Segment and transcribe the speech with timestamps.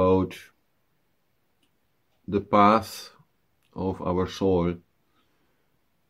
[0.00, 0.34] about
[2.26, 3.10] the path
[3.74, 4.74] of our soul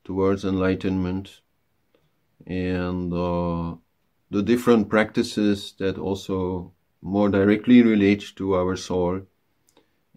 [0.04, 1.40] towards enlightenment
[2.46, 3.74] and uh,
[4.30, 6.72] the different practices that also
[7.02, 9.22] more directly relate to our soul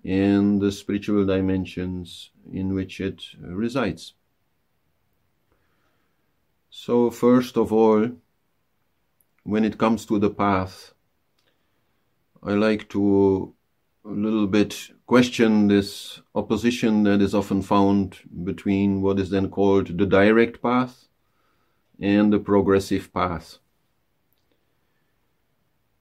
[0.04, 4.14] and the spiritual dimensions in which it resides.
[6.70, 8.12] So, first of all,
[9.44, 10.94] when it comes to the path,
[12.46, 13.53] I like to
[14.06, 19.98] a little bit question this opposition that is often found between what is then called
[19.98, 21.06] the direct path
[22.02, 23.60] and the progressive path.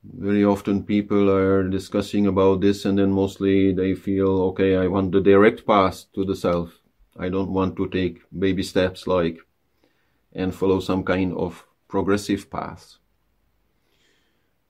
[0.02, 5.12] Very often people are discussing about this and then mostly they feel, okay, I want
[5.12, 6.80] the direct path to the self.
[7.16, 9.38] I don't want to take baby steps like
[10.32, 12.96] and follow some kind of progressive path.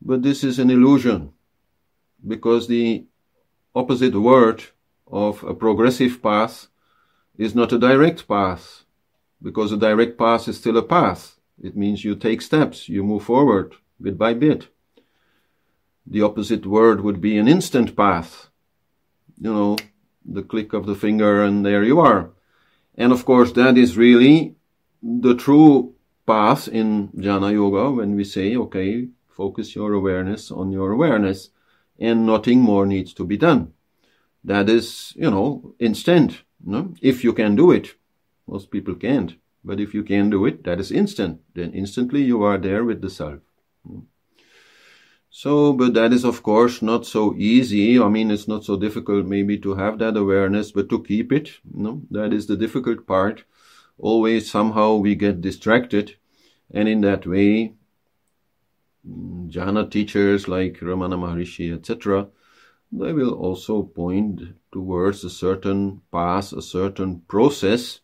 [0.02, 1.32] But this is an illusion
[2.26, 3.06] because the
[3.74, 4.64] opposite word
[5.06, 6.68] of a progressive path
[7.36, 8.84] is not a direct path
[9.42, 11.36] because a direct path is still a path.
[11.62, 14.68] It means you take steps, you move forward bit by bit.
[16.06, 18.48] The opposite word would be an instant path.
[19.40, 19.76] You know,
[20.24, 22.30] the click of the finger and there you are.
[22.96, 24.56] And of course, that is really
[25.02, 25.94] the true
[26.26, 31.50] path in jnana yoga when we say, okay, focus your awareness on your awareness
[32.02, 33.72] and nothing more needs to be done.
[34.44, 36.42] That is, you know, instant.
[36.64, 36.94] No?
[37.00, 37.94] If you can do it.
[38.46, 39.34] Most people can't.
[39.64, 41.40] But if you can do it, that is instant.
[41.54, 43.38] Then instantly you are there with the self.
[45.30, 47.98] So, but that is of course not so easy.
[47.98, 51.50] I mean, it's not so difficult maybe to have that awareness, but to keep it,
[51.72, 53.44] no, that is the difficult part.
[53.96, 56.16] Always somehow we get distracted.
[56.74, 57.74] And in that way,
[59.06, 62.28] jnana teachers like Ramana Maharishi, etc.,
[62.92, 68.00] they will also point towards a certain path, a certain process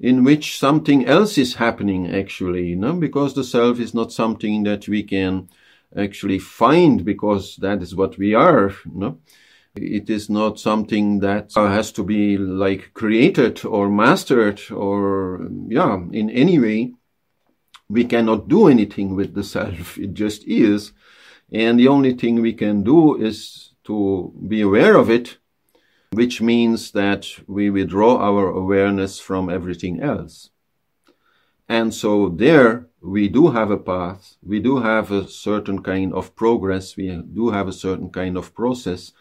[0.00, 4.62] in which something else is happening actually, you know, because the self is not something
[4.62, 5.48] that we can
[5.96, 9.18] actually find because that is what we are, you know.
[9.74, 16.30] It is not something that has to be like created or mastered or, yeah, in
[16.30, 16.94] any way.
[17.88, 19.98] We cannot do anything with the self.
[19.98, 20.92] It just is.
[21.50, 25.38] And the only thing we can do is to be aware of it,
[26.12, 30.50] which means that we withdraw our awareness from everything else.
[31.68, 36.34] And so there we do have a path, we do have a certain kind of
[36.34, 39.12] progress, we do have a certain kind of process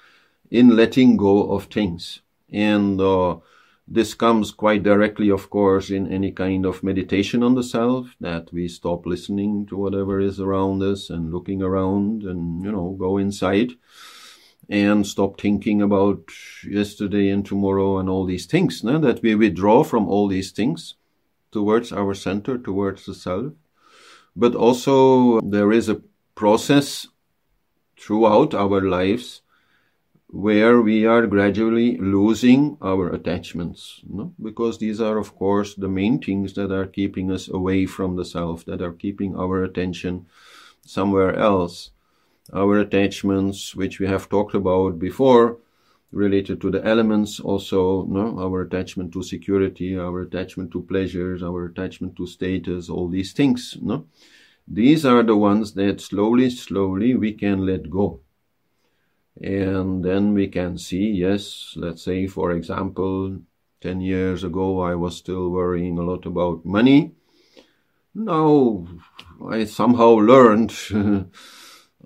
[0.49, 2.21] in letting go of things.
[2.51, 3.37] And uh,
[3.87, 8.51] this comes quite directly, of course, in any kind of meditation on the self, that
[8.51, 13.17] we stop listening to whatever is around us and looking around and, you know, go
[13.17, 13.71] inside
[14.69, 16.19] and stop thinking about
[16.67, 18.99] yesterday and tomorrow and all these things, no?
[18.99, 20.95] that we withdraw from all these things
[21.51, 23.53] towards our center, towards the self.
[24.35, 26.01] But also there is a
[26.35, 27.07] process
[27.97, 29.41] throughout our lives
[30.29, 34.33] where we are gradually losing our attachments, no?
[34.41, 38.25] because these are, of course, the main things that are keeping us away from the
[38.25, 40.25] self, that are keeping our attention
[40.85, 41.91] somewhere else.
[42.53, 45.59] Our attachments, which we have talked about before,
[46.11, 48.37] related to the elements, also no?
[48.39, 53.77] our attachment to security, our attachment to pleasures, our attachment to status, all these things.
[53.81, 54.07] No?
[54.67, 58.21] These are the ones that slowly, slowly we can let go
[59.41, 63.39] and then we can see, yes, let's say, for example,
[63.81, 67.13] 10 years ago I was still worrying a lot about money.
[68.15, 68.87] Now
[69.47, 70.73] I somehow learned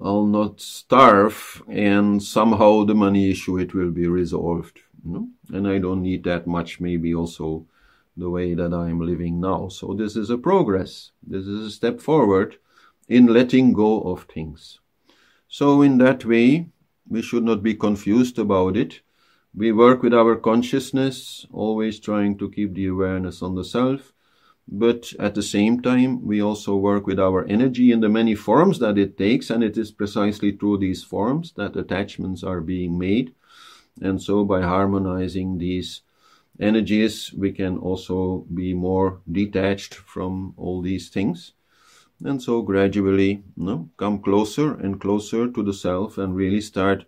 [0.01, 4.81] I'll not starve and somehow the money issue it will be resolved.
[5.05, 5.27] You know?
[5.53, 7.65] And I don't need that much maybe also
[8.17, 9.69] the way that I'm living now.
[9.69, 11.11] So this is a progress.
[11.25, 12.57] This is a step forward
[13.07, 14.79] in letting go of things.
[15.47, 16.67] So in that way,
[17.11, 19.01] we should not be confused about it.
[19.53, 24.13] We work with our consciousness, always trying to keep the awareness on the self.
[24.65, 28.79] But at the same time, we also work with our energy in the many forms
[28.79, 29.49] that it takes.
[29.49, 33.35] And it is precisely through these forms that attachments are being made.
[34.01, 36.03] And so by harmonizing these
[36.61, 41.51] energies, we can also be more detached from all these things
[42.23, 47.05] and so gradually you know, come closer and closer to the self and really start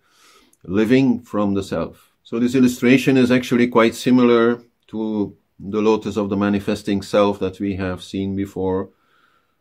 [0.63, 2.13] living from the self.
[2.23, 7.59] So this illustration is actually quite similar to the lotus of the manifesting self that
[7.59, 8.89] we have seen before.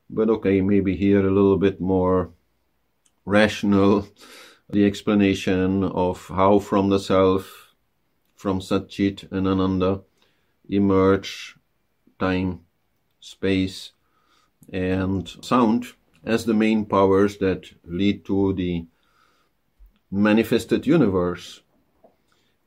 [0.08, 2.31] But okay, maybe here a little bit more
[3.25, 4.08] rational,
[4.70, 7.75] the explanation of how from the self,
[8.34, 10.02] from Satchit and Ananda,
[10.69, 11.56] emerge
[12.19, 12.60] time,
[13.20, 13.93] space,
[14.73, 15.87] and sound
[16.25, 18.87] as the main powers that lead to the
[20.11, 21.61] manifested universe.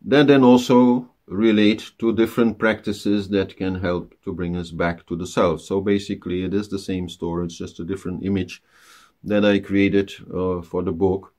[0.01, 5.15] That then also relate to different practices that can help to bring us back to
[5.15, 5.61] the self.
[5.61, 8.61] So basically, it is the same story, it's just a different image
[9.23, 11.33] that I created uh, for the book.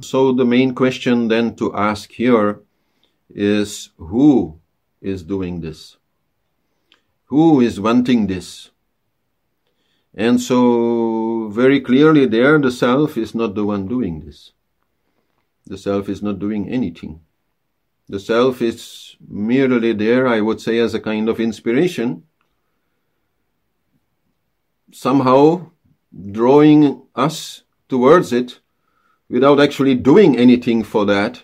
[0.00, 2.60] So the main question then to ask here
[3.30, 4.58] is who
[5.06, 5.96] is doing this?
[7.26, 8.70] Who is wanting this?
[10.14, 14.52] And so very clearly there the self is not the one doing this.
[15.66, 17.20] The self is not doing anything.
[18.08, 22.22] The self is merely there, I would say, as a kind of inspiration,
[24.92, 25.70] somehow
[26.30, 28.60] drawing us towards it
[29.28, 31.42] without actually doing anything for that,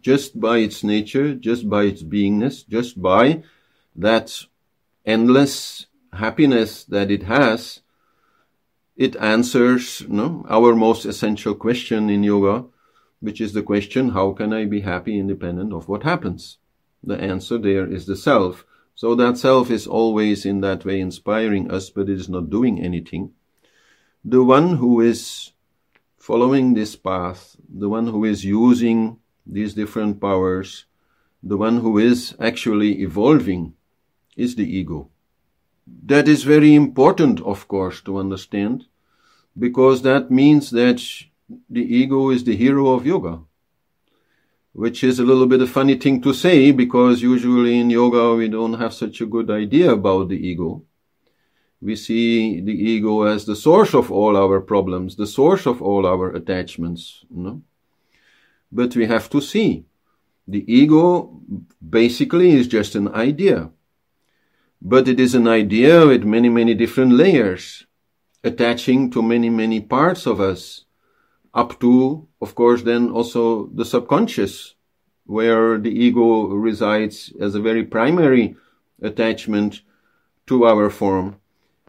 [0.00, 3.42] just by its nature, just by its beingness, just by
[3.96, 4.44] that
[5.04, 7.80] endless happiness that it has,
[8.96, 12.66] it answers no, our most essential question in yoga,
[13.20, 16.58] which is the question, how can I be happy independent of what happens?
[17.02, 18.64] The answer there is the self.
[18.94, 22.82] So that self is always in that way inspiring us, but it is not doing
[22.82, 23.32] anything.
[24.24, 25.52] The one who is
[26.18, 30.86] following this path, the one who is using these different powers,
[31.42, 33.74] the one who is actually evolving
[34.36, 35.08] is the ego.
[36.06, 38.86] That is very important, of course, to understand,
[39.58, 41.00] because that means that
[41.68, 43.40] the ego is the hero of yoga,
[44.72, 48.48] which is a little bit a funny thing to say because usually in yoga we
[48.48, 50.82] don't have such a good idea about the ego.
[51.82, 56.06] We see the ego as the source of all our problems, the source of all
[56.06, 57.24] our attachments.
[57.34, 57.62] You know?
[58.72, 59.84] But we have to see
[60.46, 61.40] the ego
[61.88, 63.70] basically is just an idea.
[64.82, 67.86] But it is an idea with many, many different layers,
[68.42, 70.86] attaching to many, many parts of us
[71.52, 74.74] up to, of course, then also the subconscious,
[75.26, 78.56] where the ego resides as a very primary
[79.02, 79.82] attachment
[80.46, 81.36] to our form,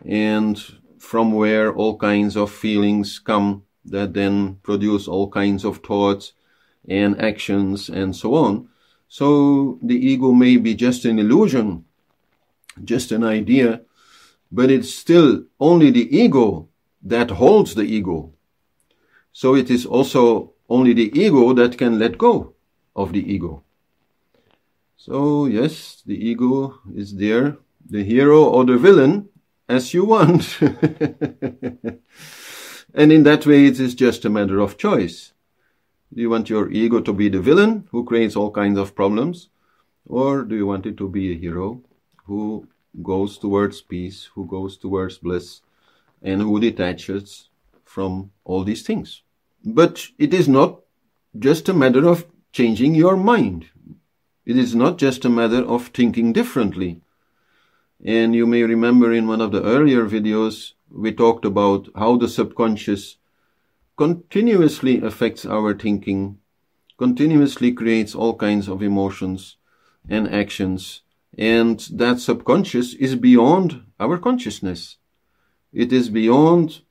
[0.06, 0.62] and
[1.00, 6.34] from where all kinds of feelings come that then produce all kinds of thoughts
[6.88, 8.70] and actions and so on.
[9.08, 11.86] So the ego may be just an illusion,
[12.84, 13.82] just an idea,
[14.52, 16.70] but it's still only the ego
[17.04, 18.34] that holds the ego.
[19.34, 22.54] So it is also only the ego that can let go
[22.96, 23.64] of the ego.
[24.98, 27.58] So yes, the ego is there,
[27.90, 29.30] the hero or the villain,
[29.68, 30.60] as you want.
[32.94, 35.31] and in that way, it is just a matter of choice.
[36.14, 39.50] Do you want your ego to be the villain who creates all kinds of problems?
[40.06, 41.82] Or do you want it to be a hero
[42.26, 42.68] who
[43.02, 45.62] goes towards peace, who goes towards bliss,
[46.22, 47.50] and who detaches
[47.86, 49.22] from all these things.
[49.64, 50.80] But it is not
[51.38, 53.68] just a matter of changing your mind.
[54.46, 57.02] It is not just a matter of thinking differently.
[58.04, 62.28] And you may remember in one of the earlier videos, we talked about how the
[62.28, 63.18] subconscious
[64.02, 66.40] continuously affects our thinking,
[66.98, 69.58] continuously creates all kinds of emotions
[70.10, 71.04] and actions,
[71.38, 74.98] and that subconscious is beyond our consciousness.
[75.72, 76.82] It is beyond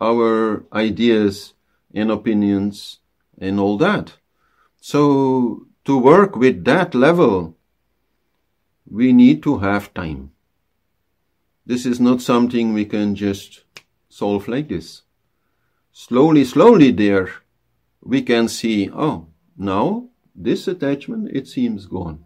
[0.00, 1.54] our ideas
[1.92, 3.00] and opinions
[3.40, 4.18] and all that.
[4.80, 7.56] So to work with that level,
[8.88, 10.30] we need to have time.
[11.66, 13.64] This is not something we can just
[14.08, 15.02] solve like this.
[15.94, 17.28] Slowly, slowly there,
[18.02, 19.26] we can see, oh,
[19.58, 22.24] now this attachment, it seems gone.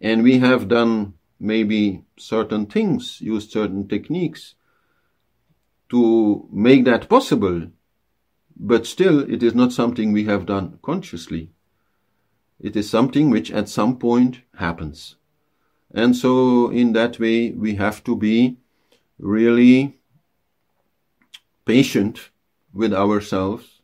[0.00, 4.56] And we have done maybe certain things, used certain techniques
[5.90, 7.68] to make that possible,
[8.56, 11.50] but still it is not something we have done consciously.
[12.60, 15.14] It is something which at some point happens.
[15.94, 18.56] And so in that way we have to be
[19.18, 19.98] really
[21.64, 22.30] patient
[22.74, 23.80] with ourselves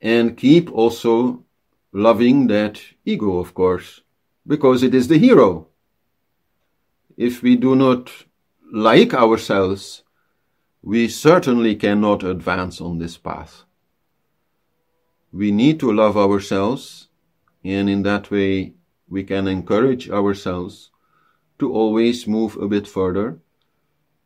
[0.00, 1.44] and keep also
[1.92, 4.02] loving that ego, of course,
[4.46, 5.66] because it is the hero.
[7.16, 8.10] If we do not
[8.70, 10.02] like ourselves,
[10.82, 13.64] we certainly cannot advance on this path.
[15.32, 17.08] We need to love ourselves,
[17.64, 18.74] and in that way
[19.08, 20.90] we can encourage ourselves
[21.58, 23.40] to always move a bit further,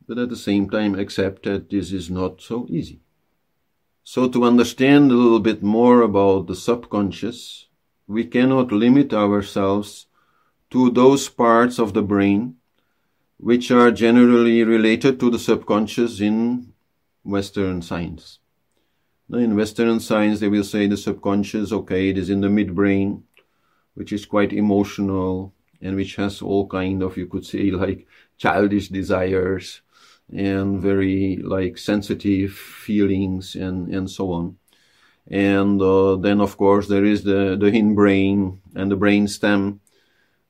[0.06, 3.00] but at the same time accept that this is not so easy.
[4.04, 7.68] So to understand a little bit more about the subconscious,
[8.06, 10.06] we cannot limit ourselves
[10.70, 12.56] to those parts of the brain
[13.38, 16.72] which are generally related to the subconscious in
[17.24, 18.38] Western science.
[19.32, 23.22] In Western science, they will say the subconscious, okay, it is in the midbrain,
[23.94, 28.06] which is quite emotional and which has all kind of, you could say, like
[28.36, 29.80] childish desires
[30.34, 34.56] and very like sensitive feelings and, and so on.
[35.28, 39.80] And uh, then, of course, there is the, the hindbrain and the brain stem,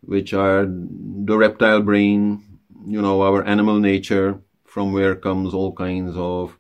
[0.01, 6.17] which are the reptile brain, you know, our animal nature, from where comes all kinds
[6.17, 6.59] of,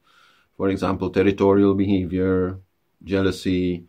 [0.56, 2.58] for example, territorial behavior,
[3.02, 3.86] jealousy,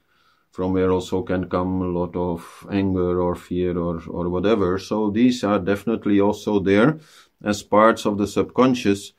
[0.52, 4.80] from where also can come a lot of anger or fear or, or whatever.
[4.80, 7.00] So these are definitely also there
[7.44, 9.14] as parts of the subconscious.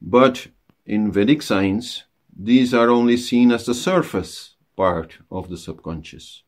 [0.00, 0.48] But
[0.86, 2.04] in Vedic science,
[2.36, 6.42] these are only seen as the surface part of the subconscious.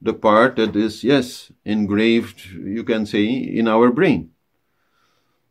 [0.00, 4.30] The part that is, yes, engraved, you can say, in our brain.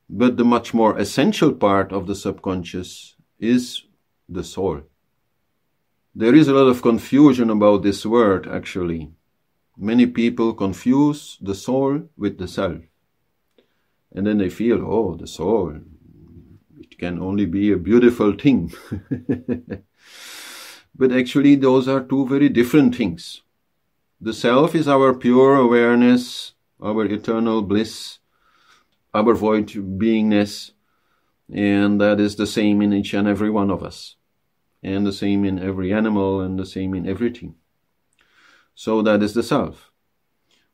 [0.08, 3.86] But the much more essential part of the subconscious is
[4.30, 4.82] the soul.
[6.14, 9.12] There is a lot of confusion about this word, actually.
[9.78, 12.84] Many people confuse the soul with the self.
[14.14, 15.82] And then they feel, oh, the soul,
[16.98, 18.74] can only be a beautiful thing.
[20.96, 23.42] but actually, those are two very different things.
[24.22, 28.20] The self is our pure awareness, our eternal bliss,
[29.14, 30.72] our void beingness,
[31.52, 34.16] and that is the same in each and every one of us
[34.86, 37.56] and the same in every animal and the same in everything.
[38.76, 39.92] So that is the self.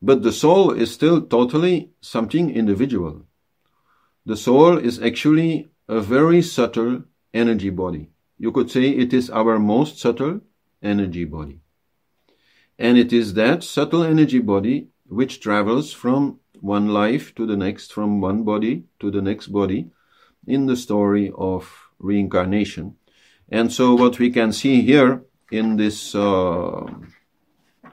[0.02, 3.26] But the soul is still totally something individual.
[4.26, 8.10] The soul is actually a very subtle energy body.
[8.40, 10.40] You could say it is our most subtle
[10.82, 11.60] energy body.
[12.80, 17.92] And it is that subtle energy body which travels from one life to the next,
[17.92, 19.92] from one body to the next body
[20.48, 22.96] in the story of reincarnation.
[23.50, 26.88] And so what we can see here in this uh,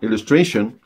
[0.02, 0.78] illustration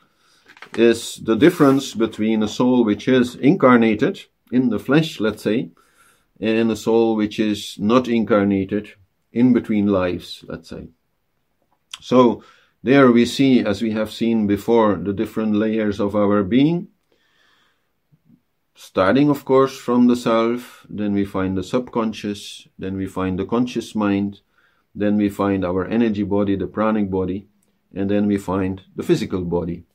[0.75, 4.19] is the difference between a soul which is incarnated
[4.51, 5.69] in the flesh, let's say,
[6.43, 8.89] and a soul which is not incarnated
[9.31, 10.89] in between lives, let's say.
[12.01, 12.43] So
[12.83, 16.89] there we see, as we have seen before, the different layers of our being.
[18.75, 23.45] Starting, of course, from the self, then we find the subconscious, then we find the
[23.45, 24.41] conscious mind,
[24.93, 27.47] then we find our energy body, the pranic body,
[27.95, 29.85] and then we find the physical body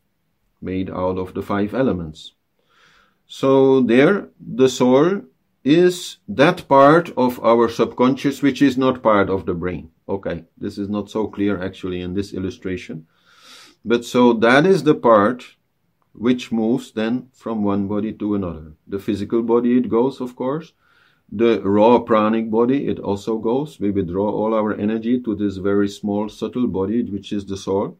[0.62, 2.32] made out of the five elements.
[3.26, 5.22] So there, the soul
[5.64, 9.90] is that part of our subconscious which is not part of the brain.
[10.08, 13.06] Okay, this is not so clear actually in this illustration.
[13.84, 15.44] But so that is the part
[16.12, 18.72] which moves then from one body to another.
[18.86, 20.72] The physical body it goes, of course,
[21.30, 23.78] the raw pranic body, it also goes.
[23.78, 27.98] We withdraw all our energy to this very small, subtle body, which is the soul.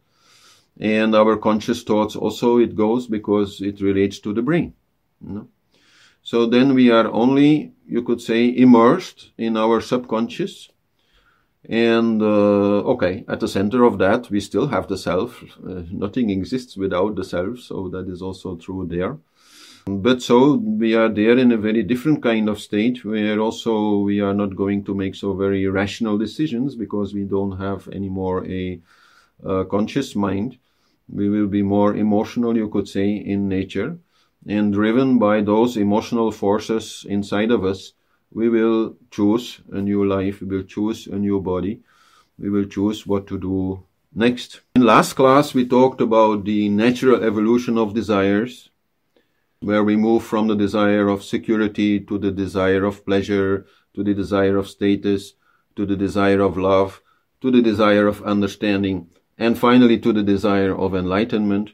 [0.80, 4.74] And our conscious thoughts also it goes because it relates to the brain.
[5.20, 5.48] You know?
[6.30, 10.68] So then we are only, you could say, immersed in our subconscious.
[11.64, 15.42] And, uh, okay, at the center of that, we still have the self.
[15.66, 19.16] Uh, nothing exists without the self, so that is also true there.
[19.86, 24.20] But so we are there in a very different kind of state where also we
[24.20, 28.78] are not going to make so very rational decisions because we don't have anymore a,
[29.42, 30.58] a conscious mind.
[31.08, 33.98] We will be more emotional, you could say, in nature
[34.46, 37.92] and driven by those emotional forces inside of us.
[38.32, 40.40] We will choose a new life.
[40.40, 41.80] We will choose a new body.
[42.38, 43.82] We will choose what to do
[44.14, 44.60] next.
[44.76, 48.70] In last class, we talked about the natural evolution of desires
[49.60, 54.14] where we move from the desire of security to the desire of pleasure, to the
[54.14, 55.34] desire of status,
[55.74, 57.02] to the desire of love,
[57.40, 61.70] to the desire of understanding, and finally to the desire of enlightenment.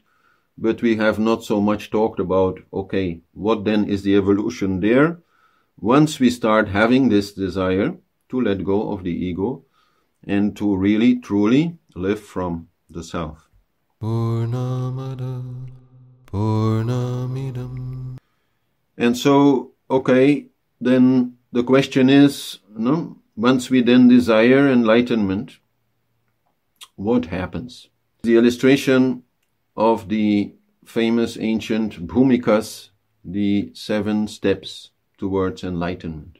[0.57, 5.19] But we have not so much talked about, okay, what then is the evolution there?
[5.79, 7.97] Once we start having this desire
[8.29, 9.63] to let go of the ego
[10.23, 13.49] and to really, truly live from the self.
[14.01, 15.43] Purnamada.
[16.25, 18.17] Purnamidam.
[18.97, 20.47] And so, okay,
[20.79, 25.59] then the question is, no, once we then desire enlightenment,
[26.95, 27.89] what happens?
[28.23, 29.23] The illustration
[29.75, 30.53] of the
[30.85, 32.89] famous ancient Bhumikas,
[33.23, 36.39] the seven steps towards enlightenment.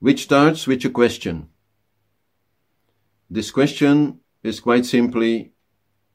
[0.00, 1.48] which starts with a question.
[3.28, 5.52] This question is quite simply,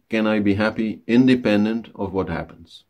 [0.10, 2.86] can I be happy independent of what happens?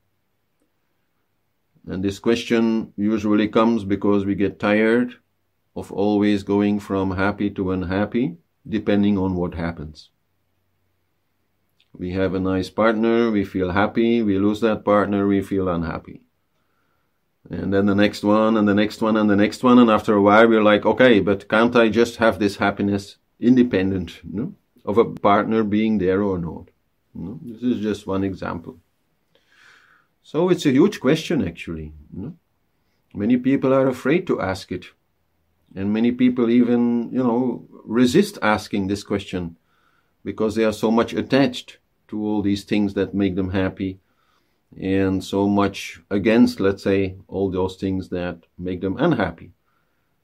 [1.88, 5.16] And this question usually comes because we get tired
[5.76, 8.38] of always going from happy to unhappy,
[8.68, 10.10] depending on what happens.
[11.98, 16.22] We have a nice partner, we feel happy, we lose that partner, we feel unhappy.
[17.50, 20.16] And then the next one, and the next one, and the next one, and after
[20.16, 24.98] a while we're like, okay, but can't I just have this happiness independent no, of
[24.98, 26.70] a partner being there or not?
[27.14, 27.40] No?
[27.44, 28.80] This is just one example.
[30.24, 31.94] So it's a huge question actually.
[32.12, 32.36] No?
[33.14, 34.86] Many people are afraid to ask it.
[35.76, 39.58] And many people even, you know, resist asking this question
[40.24, 44.00] because they are so much attached to all these things that make them happy
[44.80, 49.52] and so much against, let's say, all those things that make them unhappy.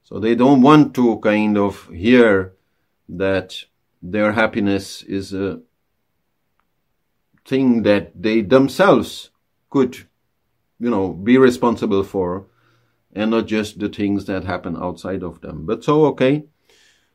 [0.02, 2.54] So they don't want to kind of hear
[3.08, 3.64] that
[4.02, 5.60] their happiness is a
[7.44, 9.30] thing that they themselves
[9.70, 9.96] could,
[10.78, 12.46] you know, be responsible for
[13.12, 15.66] and not just the things that happen outside of them.
[15.66, 16.44] But so, okay,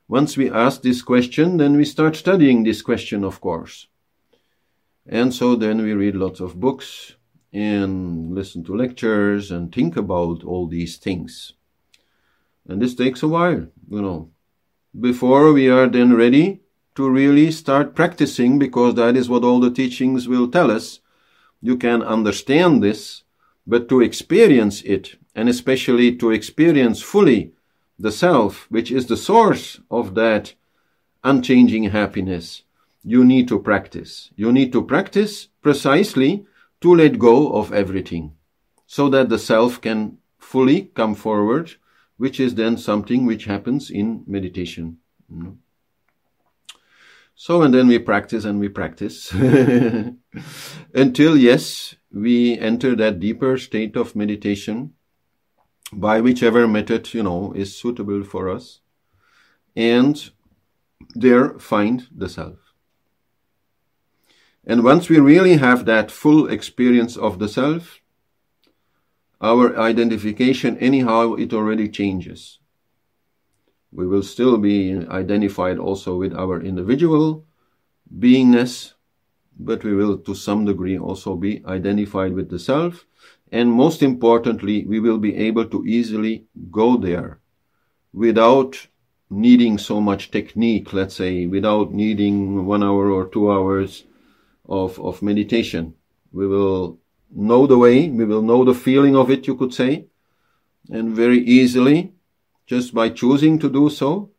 [0.07, 3.87] once we ask this question, then we start studying this question, of course.
[5.07, 7.15] And so then we read lots of books
[7.53, 11.53] and listen to lectures and think about all these things.
[12.67, 14.29] And this takes a while, you know,
[14.99, 16.61] before we are then ready
[16.95, 20.99] to really start practicing because that is what all the teachings will tell us.
[21.61, 23.23] You can understand this,
[23.67, 27.51] but to experience it and especially to experience fully
[27.99, 30.53] the self, which is the source of that
[31.23, 32.63] unchanging happiness,
[33.05, 34.31] you need to practice.
[34.35, 36.45] You need to practice precisely
[36.81, 38.33] to let go of everything
[38.87, 41.75] so that the self can fully come forward,
[42.17, 44.97] which is then something which happens in meditation.
[45.31, 45.51] Mm-hmm.
[47.35, 49.31] So, and then we practice and we practice
[50.93, 54.93] until, yes, we enter that deeper state of meditation
[55.91, 58.79] by whichever method, you know, is suitable for us,
[59.75, 60.31] and
[61.13, 62.64] there find the self.
[64.65, 68.01] And once we really have that full experience of the self,
[69.41, 72.59] our identification, anyhow, it already changes.
[73.91, 77.45] We will still be identified also with our individual
[78.19, 78.93] beingness,
[79.57, 83.05] but we will to some degree also be identified with the self
[83.51, 87.39] and most importantly, we will be able to easily go there
[88.13, 88.87] without
[89.29, 94.03] needing so much technique, let's say, without needing one hour or two hours
[94.67, 95.93] of, of meditation.
[96.31, 96.99] We will
[97.31, 100.07] know the way, we will know the feeling of it, you could say,
[100.89, 102.13] and very easily,
[102.67, 104.31] just by choosing to do so,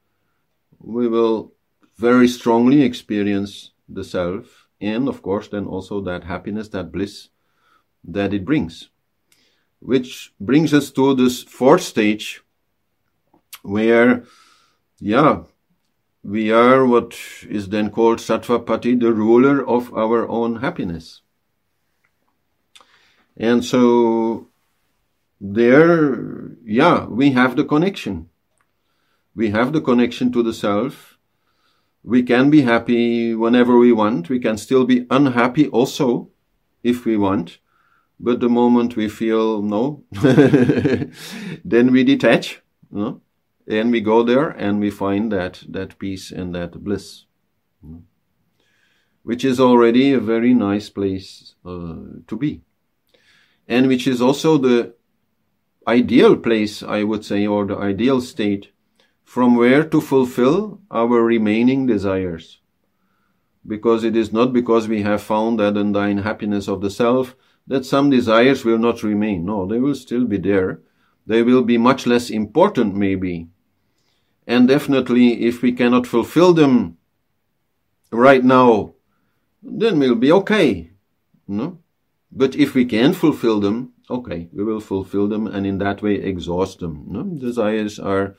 [0.81, 1.53] we will
[1.97, 7.29] very strongly experience the self and of course then also that happiness, that bliss
[8.05, 8.91] that it brings
[9.81, 12.43] which brings us to this fourth stage
[13.63, 14.25] where,
[15.01, 15.43] yeah,
[16.27, 17.17] we are what
[17.49, 21.21] is then called Sattvapati, the ruler of our own happiness.
[23.37, 24.49] And so
[25.41, 28.29] there, yeah, we have the connection.
[29.37, 31.17] We have the connection to the self.
[32.03, 34.29] We can be happy whenever we want.
[34.29, 36.31] We can still be unhappy also
[36.83, 37.59] if we want.
[38.19, 40.03] But the moment we feel no,
[41.65, 43.21] then we detach, no?
[43.69, 47.25] And we go there and we find that, that peace and that bliss,
[49.23, 52.63] which is already a very nice place uh, to be.
[53.69, 54.95] And which is also the
[55.89, 58.73] ideal place, I would say, or the ideal state
[59.25, 62.61] from where to fulfill our remaining desires.
[63.67, 67.35] Because it is not because we have found that undying happiness of the self
[67.67, 69.45] that some desires will not remain.
[69.45, 70.81] No, they will still be there.
[71.27, 73.49] They will be much less important, maybe.
[74.47, 76.99] And definitely, if we cannot fulfill them
[78.11, 78.95] right now,
[79.63, 80.91] then we'll be okay.
[81.49, 81.79] No?
[82.31, 86.15] But if we can fulfill them, okay, we will fulfill them and in that way
[86.15, 87.05] exhaust them.
[87.09, 87.23] No?
[87.23, 88.37] Desires are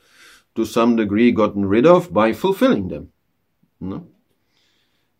[0.54, 3.12] to some degree gotten rid of by fulfilling them.
[3.80, 4.08] No?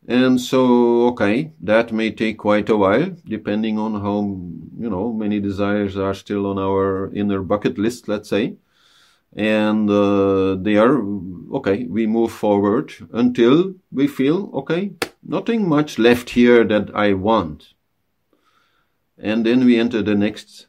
[0.07, 4.20] And so, okay, that may take quite a while, depending on how,
[4.83, 8.57] you know, many desires are still on our inner bucket list, let's say.
[9.35, 11.03] And uh, they are,
[11.53, 17.75] okay, we move forward until we feel, okay, nothing much left here that I want.
[19.19, 20.67] And then we enter the next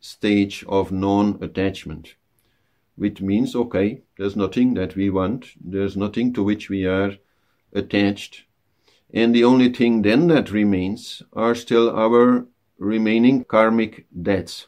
[0.00, 2.14] stage of non attachment,
[2.96, 7.16] which means, okay, there's nothing that we want, there's nothing to which we are
[7.72, 8.44] attached.
[9.12, 12.46] And the only thing then that remains are still our
[12.78, 14.66] remaining karmic debts.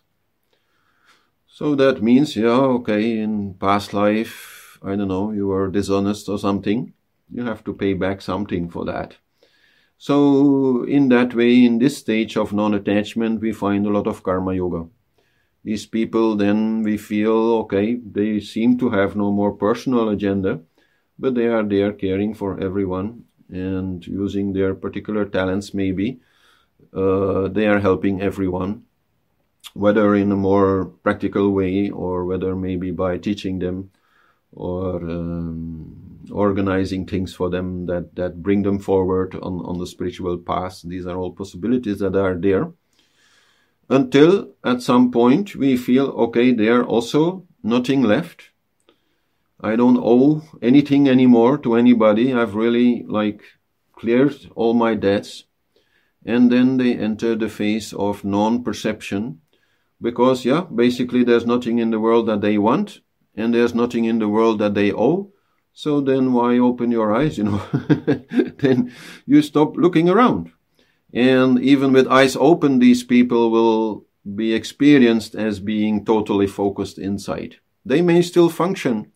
[1.52, 6.38] So that means, yeah, okay, in past life, I don't know, you were dishonest or
[6.38, 6.92] something.
[7.30, 9.16] You have to pay back something for that.
[9.98, 14.22] So, in that way, in this stage of non attachment, we find a lot of
[14.22, 14.88] karma yoga.
[15.64, 20.60] These people, then we feel, okay, they seem to have no more personal agenda,
[21.18, 26.20] but they are there caring for everyone and using their particular talents, maybe.
[26.94, 28.84] Uh, they are helping everyone
[29.74, 33.90] whether in a more practical way or whether maybe by teaching them
[34.52, 40.38] or um, organizing things for them that, that bring them forward on, on the spiritual
[40.38, 40.82] path.
[40.82, 42.72] These are all possibilities that are there.
[43.88, 48.50] Until at some point we feel, okay, there also nothing left.
[49.60, 52.32] I don't owe anything anymore to anybody.
[52.32, 53.42] I've really like
[53.92, 55.44] cleared all my debts.
[56.24, 59.40] And then they enter the phase of non-perception
[60.00, 63.00] because yeah basically there's nothing in the world that they want
[63.34, 65.32] and there's nothing in the world that they owe.
[65.72, 67.62] So then why open your eyes you know?
[68.58, 68.92] Then
[69.24, 70.50] you stop looking around.
[71.12, 77.56] And even with eyes open these people will be experienced as being totally focused inside.
[77.84, 79.12] They may still function.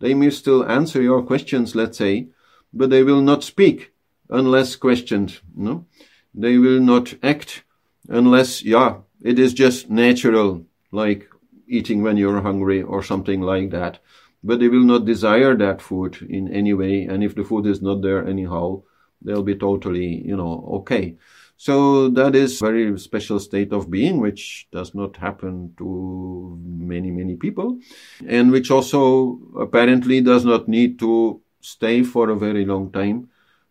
[0.00, 2.28] They may still answer your questions let's say
[2.72, 3.92] but they will not speak
[4.28, 5.86] unless questioned no
[6.34, 7.64] they will not act
[8.08, 11.28] unless yeah it is just natural, like
[11.66, 13.98] eating when you're hungry or something like that.
[14.42, 17.04] But they will not desire that food in any way.
[17.04, 18.82] And if the food is not there anyhow,
[19.22, 21.16] they'll be totally, you know, okay.
[21.58, 27.36] So that is very special state of being, which does not happen to many, many
[27.36, 27.78] people,
[28.26, 33.28] and which also apparently does not need to stay for a very long time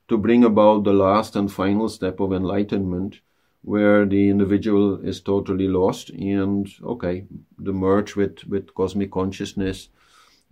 [0.08, 3.22] to bring about the last and final step of enlightenment,
[3.62, 6.10] where the individual is totally lost.
[6.12, 7.26] And okay
[7.58, 9.90] the merge with with cosmic consciousness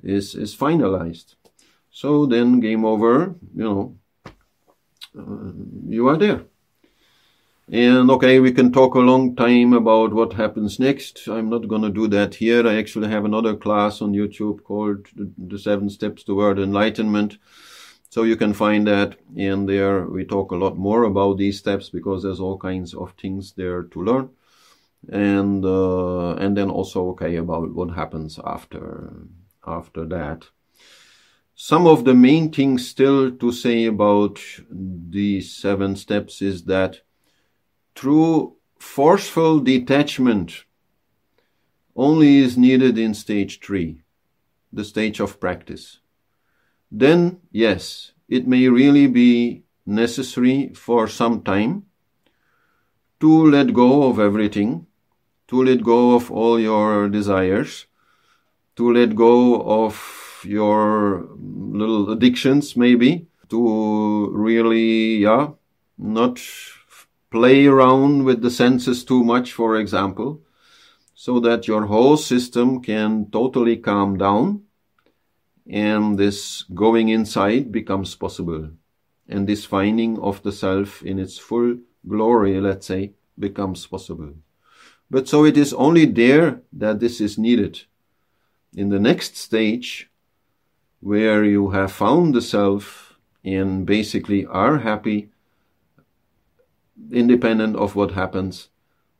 [0.03, 1.35] is is finalized.
[1.91, 3.97] So then game over you know
[5.17, 5.51] uh,
[5.87, 6.43] you are there.
[7.69, 11.27] And okay we can talk a long time about what happens next.
[11.27, 12.65] I'm not going to do that here.
[12.67, 17.37] I actually have another class on youtube called the, the seven steps toward enlightenment
[18.17, 20.07] so you can find that in there.
[20.07, 23.83] We talk a lot more about these steps because there's all kinds of things there
[23.83, 24.29] to learn.
[25.07, 29.13] And uh, and then also okay about what happens after
[29.67, 30.47] after that.
[31.53, 34.39] Some of the main things still to say about
[34.71, 37.01] these seven steps is that
[37.93, 40.63] through forceful detachment
[41.95, 44.01] only is needed in stage three,
[44.73, 45.99] the stage of practice
[46.91, 51.83] then yes, it may really be necessary for some time
[53.19, 54.85] to let go of everything,
[55.47, 57.87] to let go of all your desires,
[58.75, 65.47] to let go of your little addictions, maybe, to really, yeah,
[65.97, 66.39] not
[67.31, 70.41] play around with the senses too much, for example,
[71.15, 74.61] so that your whole system can totally calm down
[75.69, 78.69] and this going inside becomes possible.
[79.27, 81.77] And this finding of the self in its full
[82.07, 84.33] glory, let's say, becomes possible.
[85.09, 87.81] But so it is only there that this is needed.
[88.75, 90.09] In the next stage,
[90.99, 95.29] where you have found the self and basically are happy,
[97.11, 98.69] independent of what happens,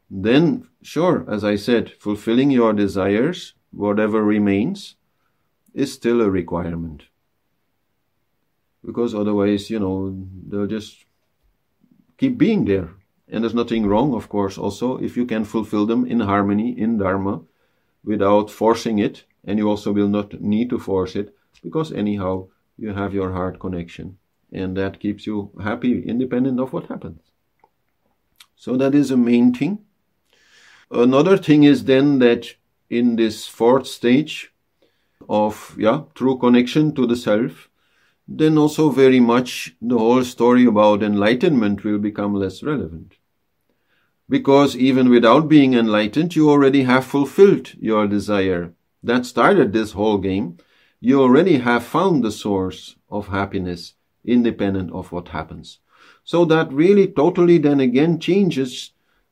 [0.09, 4.96] then, sure, as I said, fulfilling your desires, whatever remains,
[5.77, 7.03] is still a requirement.
[8.83, 11.05] Because otherwise, you know, they'll just
[12.17, 12.89] keep being there.
[13.29, 16.97] And there's nothing wrong, of course, also, if you can fulfill them in harmony, in
[16.97, 17.41] Dharma,
[18.03, 19.25] without forcing it.
[19.45, 23.59] And you also will not need to force it, because anyhow, you have your heart
[23.59, 24.17] connection.
[24.51, 27.21] And that keeps you happy, independent of what happens.
[28.55, 29.79] So that is a main thing.
[30.89, 32.55] Another thing is then that
[32.89, 34.53] in this fourth stage,
[35.29, 37.69] of yeah true connection to the self
[38.27, 43.15] then also very much the whole story about enlightenment will become less relevant.
[44.29, 48.73] Because even without being enlightened you already have fulfilled your desire.
[49.01, 50.57] That started this whole game.
[50.99, 53.93] You already have found the source of happiness
[54.25, 55.79] independent of what happens.
[56.25, 58.91] So that really totally then again changes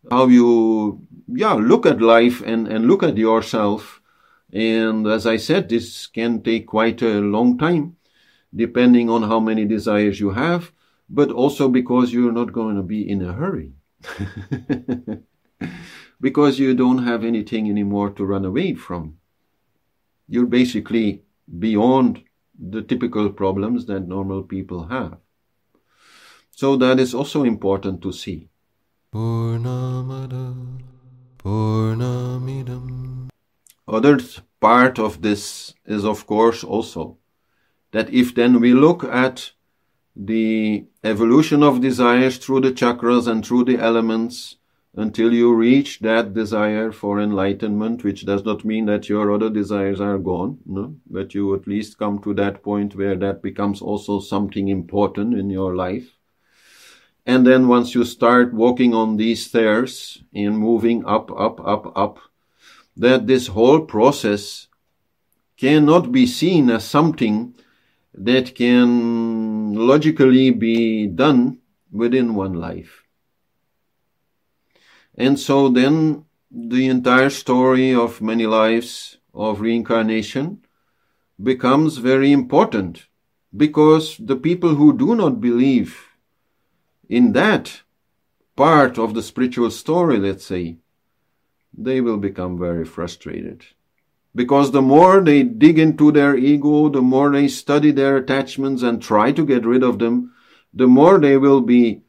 [0.09, 4.01] how you yeah look at life and and look at yourself
[4.55, 7.97] And as I said, this can take quite a long time,
[8.55, 10.71] depending on how many desires you have,
[11.09, 13.73] but also because you're not going to be in a hurry.
[16.21, 19.17] because you don't have anything anymore to run away from.
[20.29, 21.23] You're basically
[21.59, 22.23] beyond
[22.57, 25.17] the typical problems that normal people have.
[26.51, 28.47] So that is also important to see.
[33.87, 34.19] Other
[34.59, 37.17] part of this is of course also
[37.91, 39.51] that if then we look at
[40.15, 44.57] the evolution of desires through the chakras and through the elements
[44.95, 49.99] until you reach that desire for enlightenment, which does not mean that your other desires
[49.99, 50.95] are gone, no?
[51.09, 55.49] but you at least come to that point where that becomes also something important in
[55.49, 56.15] your life.
[57.25, 62.19] And then once you start walking on these stairs and moving up, up, up, up,
[62.95, 64.67] that this whole process
[65.57, 67.53] cannot be seen as something
[68.13, 71.59] that can logically be done
[71.91, 73.03] within one life.
[75.15, 80.65] And so then the entire story of many lives of reincarnation
[81.41, 83.07] becomes very important
[83.55, 86.09] because the people who do not believe
[87.09, 87.81] in that
[88.55, 90.77] part of the spiritual story, let's say,
[91.77, 93.65] they will become very frustrated.
[94.33, 99.01] Because the more they dig into their ego, the more they study their attachments and
[99.01, 100.33] try to get rid of them,
[100.73, 102.01] the more they will be,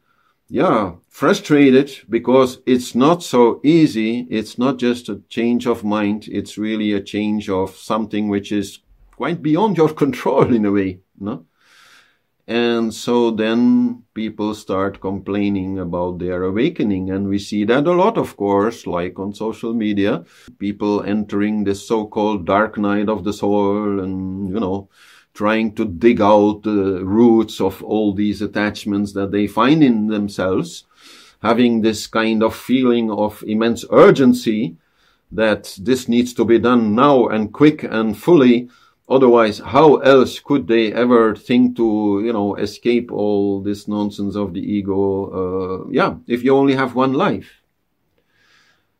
[0.49, 4.27] yeah, frustrated because it's not so easy.
[4.29, 6.27] It's not just a change of mind.
[6.29, 8.79] It's really a change of something which is
[9.15, 11.45] quite beyond your control in a way, no?
[12.47, 17.09] And so then people start complaining about their awakening.
[17.11, 20.23] And we see that a lot, of course, like on social media,
[20.57, 24.87] people entering this so-called dark night of the soul and, you know,
[25.33, 30.85] trying to dig out the roots of all these attachments that they find in themselves,
[31.41, 34.77] having this kind of feeling of immense urgency
[35.31, 38.69] that this needs to be done now and quick and fully
[39.09, 44.53] Otherwise, how else could they ever think to, you know, escape all this nonsense of
[44.53, 45.85] the ego?
[45.85, 47.61] Uh, yeah, if you only have one life.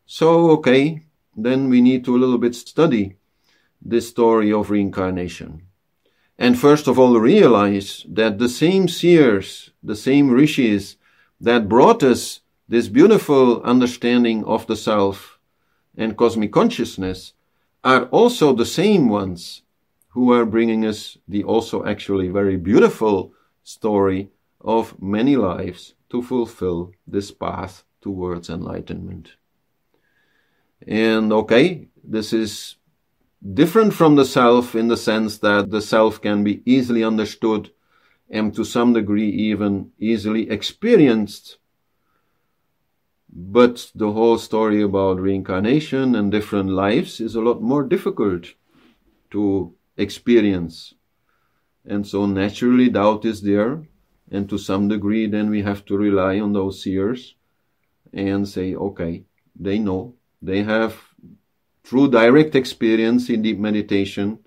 [0.06, 1.04] So, okay,
[1.36, 3.18] then we need to a little bit study
[3.82, 5.64] this story of reincarnation.
[6.40, 10.96] And first of all, realize that the same seers, the same rishis
[11.42, 15.40] that brought us this beautiful understanding of the self
[15.98, 17.34] and cosmic consciousness
[17.84, 19.64] are also the same ones
[20.18, 23.32] who are bringing us the also actually very beautiful
[23.64, 29.34] story of many lives to fulfill this path towards enlightenment.
[30.88, 32.78] And okay, this is
[33.54, 37.70] different from the self in the sense that the self can be easily understood
[38.28, 41.60] and to some degree even easily experienced.
[43.30, 48.56] But the whole story about reincarnation and different lives is a lot more difficult
[49.30, 50.94] to experience.
[51.86, 53.84] And so naturally doubt is there.
[54.30, 57.36] And to some degree, then we have to rely on those seers
[58.14, 59.24] and say, okay,
[59.56, 60.16] they know.
[60.42, 60.98] They have,
[61.84, 64.40] through direct experience in deep meditation,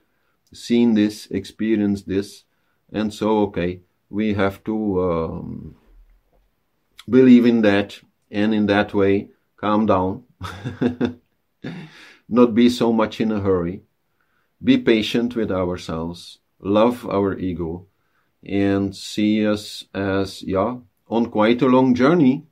[0.52, 2.44] seen this, experienced this.
[2.92, 5.76] And so, okay, we have to um,
[7.08, 7.98] believe in that
[8.30, 10.24] and in that way calm down,
[12.28, 13.82] not be so much in a hurry
[14.62, 17.86] be patient with ourselves, love our ego,
[18.44, 20.76] and see us as, yeah,
[21.08, 22.46] on quite a long journey.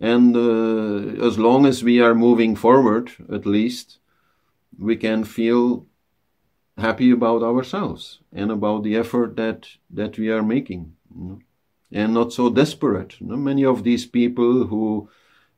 [0.00, 3.98] And uh, as long as we are moving forward, at least,
[4.78, 5.86] we can feel
[6.76, 10.94] happy about ourselves and about the effort that, that we are making.
[11.14, 11.38] You know?
[11.92, 13.20] And not so desperate.
[13.20, 13.36] You know?
[13.36, 15.08] Many of these people who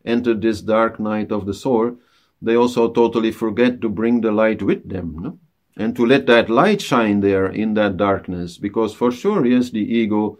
[0.04, 1.96] entered this dark night of the soul,
[2.42, 5.40] they also totally forget to bring the light with them.
[5.76, 9.80] And to let that light shine there in that darkness because for sure yes the
[9.80, 10.38] ego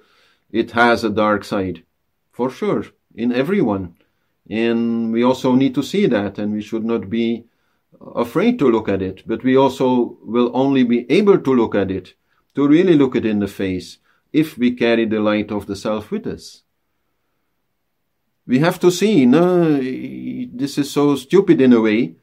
[0.50, 1.82] it has a dark side
[2.32, 3.94] for sure in everyone.
[4.48, 7.46] And we also need to see that and we should not be
[8.14, 11.90] afraid to look at it but we also will only be able to look at
[11.90, 12.14] it
[12.54, 13.98] to really look it in the face
[14.32, 16.62] if we carry the light of the self with us.
[18.46, 19.80] We have to see no
[20.62, 22.16] this is so stupid in a way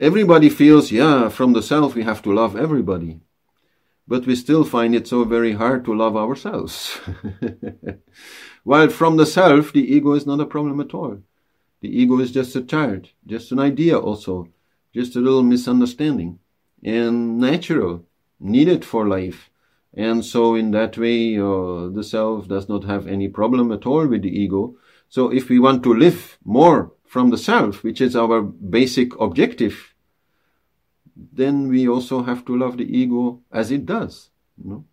[0.00, 3.20] Everybody feels, yeah, from the self we have to love everybody.
[4.06, 6.98] But we still find it so very hard to love ourselves.
[8.64, 11.18] While from the self, the ego is not a problem at all.
[11.80, 14.48] The ego is just a child, just an idea also,
[14.94, 16.38] just a little misunderstanding.
[16.82, 18.04] and natural,
[18.38, 19.50] needed for life.
[19.94, 24.06] And so in that way, uh, the self does not have any problem at all
[24.06, 24.76] with the ego.
[25.08, 29.94] So if we want to live more from the self, which is our basic objective,
[31.16, 34.30] then we also have to love the ego as it does.
[34.62, 34.84] You know?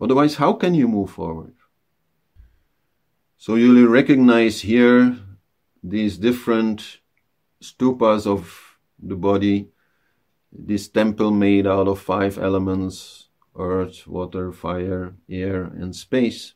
[0.00, 1.54] Otherwise, how can you move forward?
[3.38, 5.18] So you'll recognize here
[5.82, 6.98] these different
[7.62, 9.68] stupas of the body,
[10.52, 16.54] this temple made out of five elements earth, water, fire, air, and space.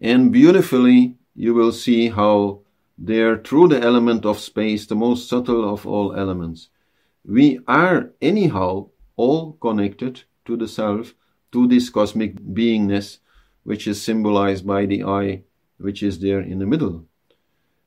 [0.00, 2.60] And beautifully, you will see how
[3.02, 6.68] there, through the element of space, the most subtle of all elements,
[7.24, 11.14] we are anyhow all connected to the self,
[11.52, 13.18] to this cosmic beingness,
[13.64, 15.42] which is symbolized by the eye,
[15.78, 17.06] which is there in the middle.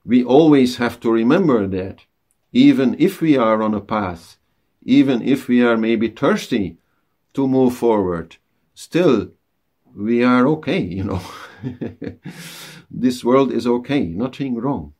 [0.04, 2.06] We always have to remember that,
[2.52, 4.38] even if we are on a path,
[4.84, 6.78] even if we are maybe thirsty
[7.36, 8.38] to move forward,
[8.74, 9.30] still
[9.96, 11.22] we are okay, you know.
[12.92, 14.94] this world is okay, nothing wrong.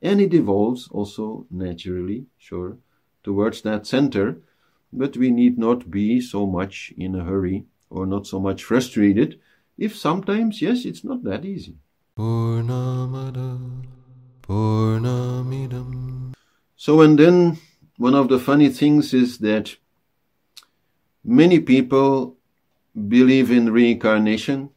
[0.00, 2.78] And it evolves also naturally, sure,
[3.24, 4.40] towards that center,
[4.92, 9.40] but we need not be so much in a hurry or not so much frustrated
[9.76, 11.76] if sometimes, yes, it's not that easy.
[16.76, 17.58] So, and then
[17.96, 19.76] one of the funny things is that
[21.24, 22.36] many people
[23.08, 24.70] believe in reincarnation,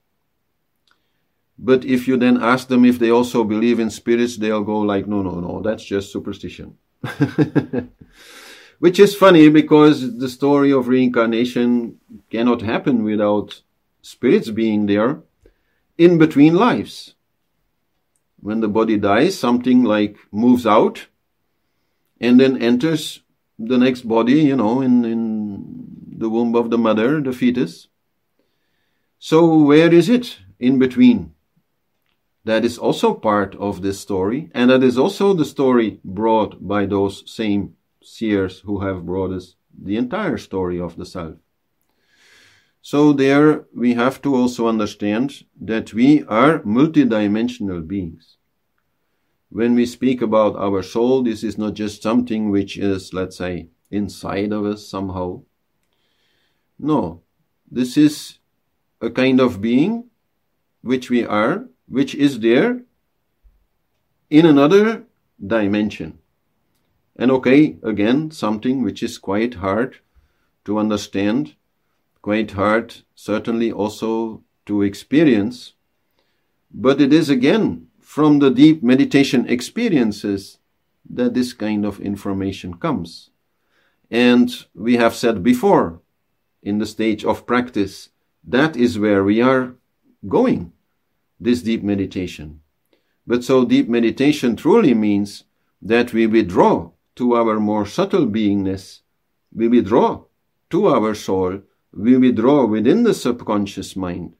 [1.63, 5.06] but if you then ask them if they also believe in spirits, they'll go like,
[5.06, 6.76] no, no, no, that's just superstition.
[8.80, 12.00] Which is funny because the story of reincarnation
[12.32, 13.62] cannot happen without
[14.02, 15.21] spirits being there
[16.00, 17.13] in between lives.
[18.39, 21.06] When the body dies, something like moves out
[22.19, 23.21] and then enters
[23.60, 27.88] the next body, you know, in, in the womb of the mother, the fetus.
[29.19, 31.36] So where is it in between?
[32.43, 36.86] That is also part of this story, and that is also the story brought by
[36.86, 41.36] those same seers who have brought us the entire story of the self.
[42.82, 48.38] So there we have to also understand that we are multidimensional beings.
[49.49, 53.67] When we speak about our soul, this is not just something which is, let's say,
[53.91, 55.43] inside of us somehow.
[56.80, 57.21] No,
[57.69, 58.39] this is
[58.99, 60.10] a kind of being
[60.82, 62.80] which we are, which is there
[64.30, 65.04] in another
[65.45, 66.19] dimension.
[67.17, 69.97] And okay, again, something which is quite hard
[70.63, 71.56] to understand,
[72.21, 75.73] quite hard certainly also to experience.
[76.73, 80.60] But it is again from the deep meditation experiences
[81.10, 83.32] that this kind of information comes.
[84.10, 85.99] And we have said before,
[86.63, 88.10] in the stage of practice,
[88.47, 89.75] that is where we are
[90.27, 90.71] going,
[91.41, 92.62] this deep meditation.
[93.25, 95.43] But so deep meditation truly means
[95.82, 99.01] that we withdraw to our more subtle beingness,
[99.54, 100.23] we withdraw
[100.69, 104.36] to our soul, we withdraw within the subconscious mind.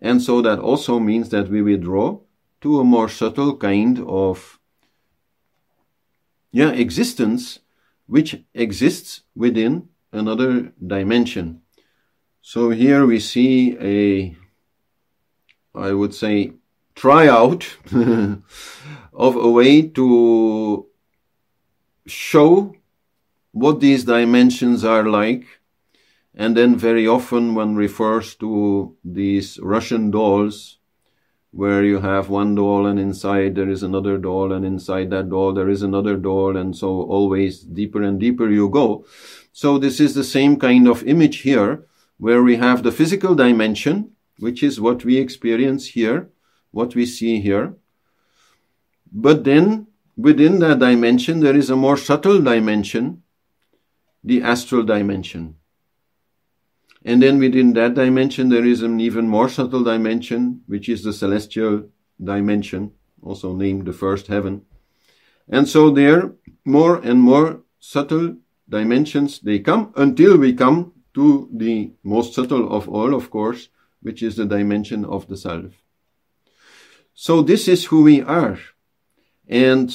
[0.00, 2.20] And so that also means that we withdraw
[2.60, 4.58] to a more subtle kind of
[6.52, 7.58] yeah, existence
[8.06, 11.62] which exists within another dimension.
[12.42, 14.36] So here we see a,
[15.74, 16.52] I would say,
[16.94, 17.76] try out
[19.12, 20.86] of a way to
[22.06, 22.74] show
[23.52, 25.46] what these dimensions are like.
[26.34, 30.78] And then very often one refers to these Russian dolls
[31.52, 35.52] where you have one doll and inside there is another doll and inside that doll
[35.52, 39.06] there is another doll and so always deeper and deeper you go.
[39.52, 41.86] So this is the same kind of image here
[42.18, 46.30] where we have the physical dimension, which is what we experience here,
[46.70, 47.74] what we see here.
[49.12, 53.22] But then within that dimension, there is a more subtle dimension,
[54.22, 55.56] the astral dimension.
[57.04, 61.12] And then within that dimension, there is an even more subtle dimension, which is the
[61.12, 61.88] celestial
[62.22, 64.62] dimension, also named the first heaven.
[65.48, 66.32] And so there,
[66.64, 68.36] more and more subtle
[68.68, 73.68] dimensions, they come until we come to the most subtle of all, of course,
[74.04, 75.72] which is the dimension of the self.
[77.14, 78.58] So this is who we are.
[79.48, 79.88] And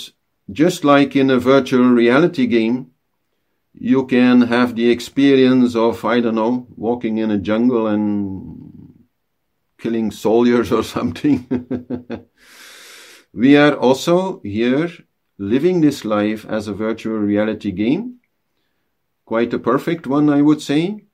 [0.51, 2.91] just like in a virtual reality game,
[3.73, 9.05] you can have the experience of, I don't know, walking in a jungle and
[9.77, 11.47] killing soldiers or something.
[13.33, 14.89] we are also here
[15.37, 18.15] living this life as a virtual reality game,
[19.23, 21.05] quite a perfect one, I would say,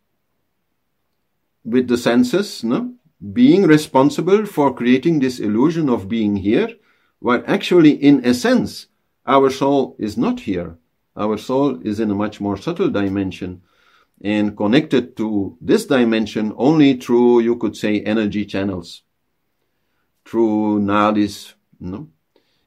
[1.65, 2.93] with the senses, no?
[3.33, 6.69] being responsible for creating this illusion of being here,
[7.19, 8.87] while actually, in essence,
[9.25, 10.77] our soul is not here.
[11.15, 13.63] Our soul is in a much more subtle dimension
[14.21, 19.01] and connected to this dimension only through, you could say, energy channels,
[20.25, 22.09] through nadis, no?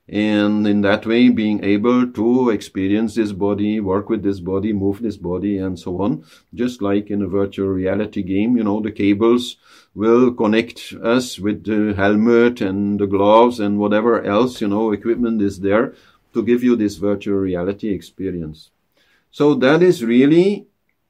[0.08, 5.02] And in that way being able to experience this body, work with this body, move
[5.02, 6.24] this body, and so on.
[6.54, 9.56] Just like in a virtual reality game, you know, the cables
[9.94, 15.42] will connect us with the helmet and the gloves and whatever else, you know, equipment
[15.42, 15.94] is there
[16.32, 18.70] to give you this virtual reality experience.
[19.30, 20.66] So that is really,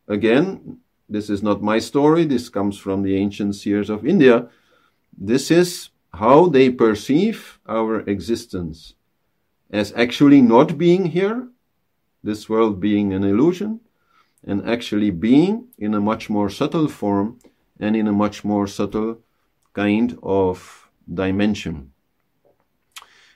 [0.08, 0.78] again,
[1.08, 2.24] this is not my story.
[2.24, 4.48] This comes from the ancient seers of India.
[5.16, 8.94] This is how they perceive our existence
[9.70, 11.48] as actually not being here,
[12.22, 13.80] this world being an illusion,
[14.44, 17.38] and actually being in a much more subtle form
[17.78, 19.20] and in a much more subtle
[19.74, 21.92] kind of dimension.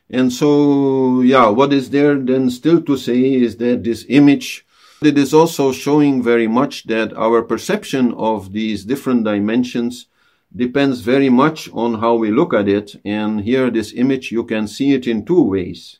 [0.08, 4.66] And so, yeah, what is there then still to say is that this image,
[5.02, 10.06] it is also showing very much that our perception of these different dimensions
[10.54, 12.96] depends very much on how we look at it.
[13.04, 15.98] And here, this image, you can see it in two ways.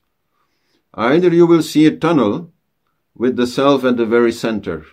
[0.95, 2.53] Either you will see a tunnel
[3.15, 4.85] with the self at the very center.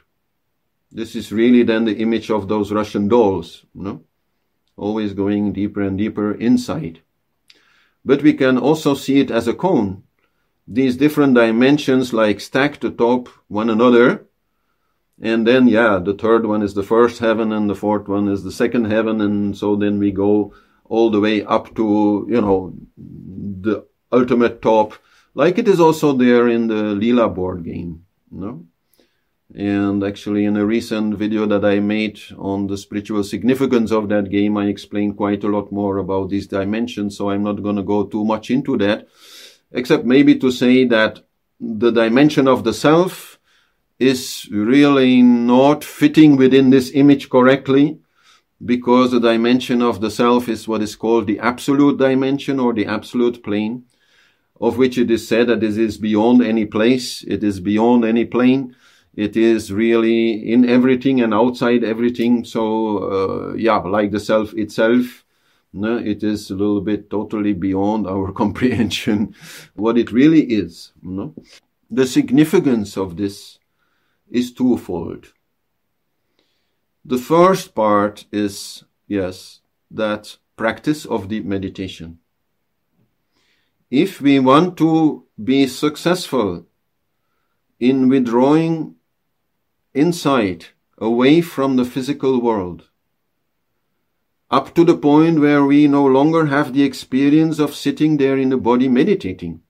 [0.91, 4.03] This is really then the image of those Russian dolls, you know?
[4.79, 7.01] always going deeper and deeper inside.
[8.05, 10.03] But we can also see it as a cone.
[10.67, 14.25] These different dimensions like stacked atop one another,
[15.21, 18.43] and then, yeah, the third one is the first heaven and the fourth one is
[18.43, 19.19] the second heaven.
[19.19, 20.53] And so then we go
[20.85, 24.93] all the way up to, you know, the ultimate top,
[25.33, 28.65] like it is also there in the Leela board game, no?
[29.53, 34.29] And actually, in a recent video that I made on the spiritual significance of that
[34.29, 37.17] game, I explained quite a lot more about these dimensions.
[37.17, 39.07] So I'm not going to go too much into that,
[39.71, 41.21] except maybe to say that
[41.59, 43.28] the dimension of the self
[43.99, 47.99] is really not fitting within this image correctly
[48.63, 52.85] because the dimension of the self is what is called the absolute dimension or the
[52.85, 53.83] absolute plane,
[54.59, 58.25] of which it is said that this is beyond any place, it is beyond any
[58.25, 58.75] plane,
[59.15, 62.43] it is really in everything and outside everything.
[62.45, 62.97] So,
[63.51, 65.25] uh, yeah, like the self itself,
[65.71, 69.35] no, it is a little bit totally beyond our comprehension
[69.75, 70.91] what it really is.
[71.01, 71.33] No?
[71.91, 73.58] The significance of this
[74.29, 75.33] is twofold.
[77.05, 82.19] The first part is, yes, that practice of deep meditation.
[83.89, 86.67] If we want to be successful
[87.79, 88.95] in withdrawing
[89.93, 92.89] insight away from the physical world,
[94.51, 98.49] up to the point where we no longer have the experience of sitting there in
[98.49, 99.61] the body meditating,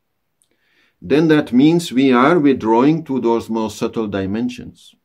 [1.02, 4.96] then that means we are withdrawing to those more subtle dimensions.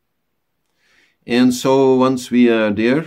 [1.25, 3.05] And so once we are there,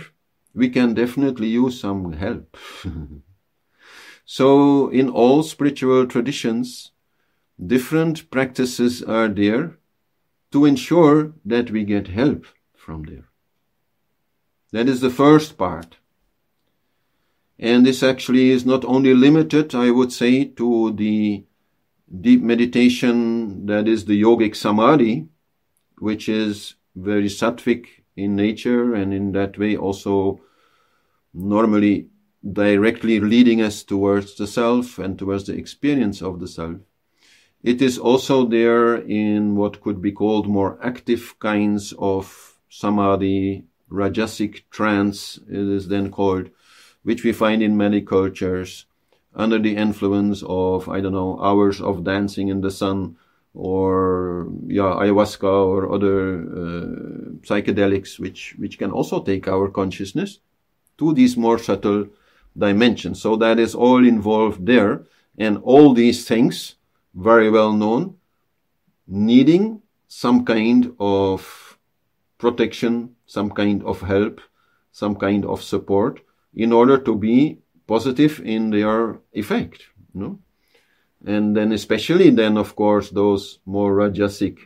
[0.53, 2.57] we can definitely use some help.
[4.25, 6.91] so in all spiritual traditions,
[7.63, 9.77] different practices are there
[10.51, 13.29] to ensure that we get help from there.
[14.71, 15.97] That is the first part.
[17.57, 21.43] And this actually is not only limited, I would say, to the
[22.21, 25.27] deep meditation that is the yogic samadhi,
[25.99, 27.85] which is very sattvic
[28.15, 30.41] in nature and in that way also
[31.33, 32.07] normally
[32.53, 36.77] directly leading us towards the self and towards the experience of the self.
[37.61, 44.63] It is also there in what could be called more active kinds of samadhi, rajasic
[44.71, 46.49] trance, it is then called,
[47.03, 48.85] which we find in many cultures
[49.35, 53.17] under the influence of, I don't know, hours of dancing in the sun
[53.53, 56.85] or, yeah, ayahuasca or other uh,
[57.41, 60.39] psychedelics, which, which can also take our consciousness
[60.97, 62.07] to these more subtle
[62.57, 63.21] dimensions.
[63.21, 65.05] So that is all involved there.
[65.37, 66.75] And all these things,
[67.13, 68.17] very well known,
[69.07, 71.77] needing some kind of
[72.37, 74.41] protection, some kind of help,
[74.91, 76.21] some kind of support
[76.53, 77.59] in order to be
[77.89, 79.79] positive in their effect.
[80.13, 80.39] No?
[81.25, 84.57] And then especially then, of course, those more rajasic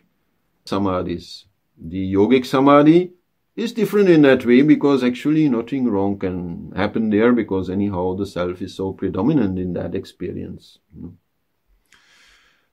[0.65, 1.45] samadhis.
[1.77, 3.13] The yogic samadhi
[3.55, 8.25] is different in that way because actually nothing wrong can happen there because anyhow the
[8.25, 10.79] self is so predominant in that experience.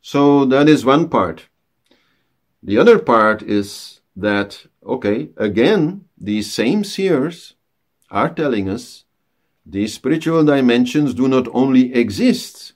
[0.03, 1.49] So that is one part.
[2.63, 7.55] The other part is that okay, again, these same seers
[8.11, 9.05] are telling us
[9.67, 12.73] these spiritual dimensions do not only exist,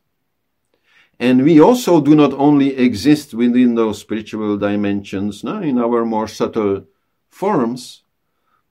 [1.18, 6.28] and we also do not only exist within those spiritual dimensions no, in our more
[6.28, 6.84] subtle
[7.28, 8.02] forms,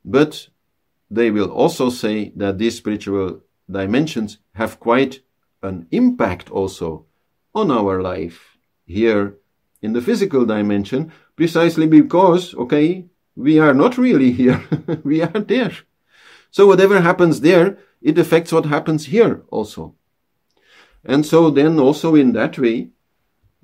[0.04, 0.50] but
[1.10, 5.22] they will also say that these spiritual dimensions have quite
[5.62, 7.06] an impact also
[7.56, 9.38] on our life here
[9.82, 13.06] in the physical dimension, precisely because, okay,
[13.36, 14.64] we are not really here,
[15.04, 15.72] we are there.
[16.52, 19.96] So whatever happens there, it affects what happens here also.
[21.06, 22.90] And so then also in that way,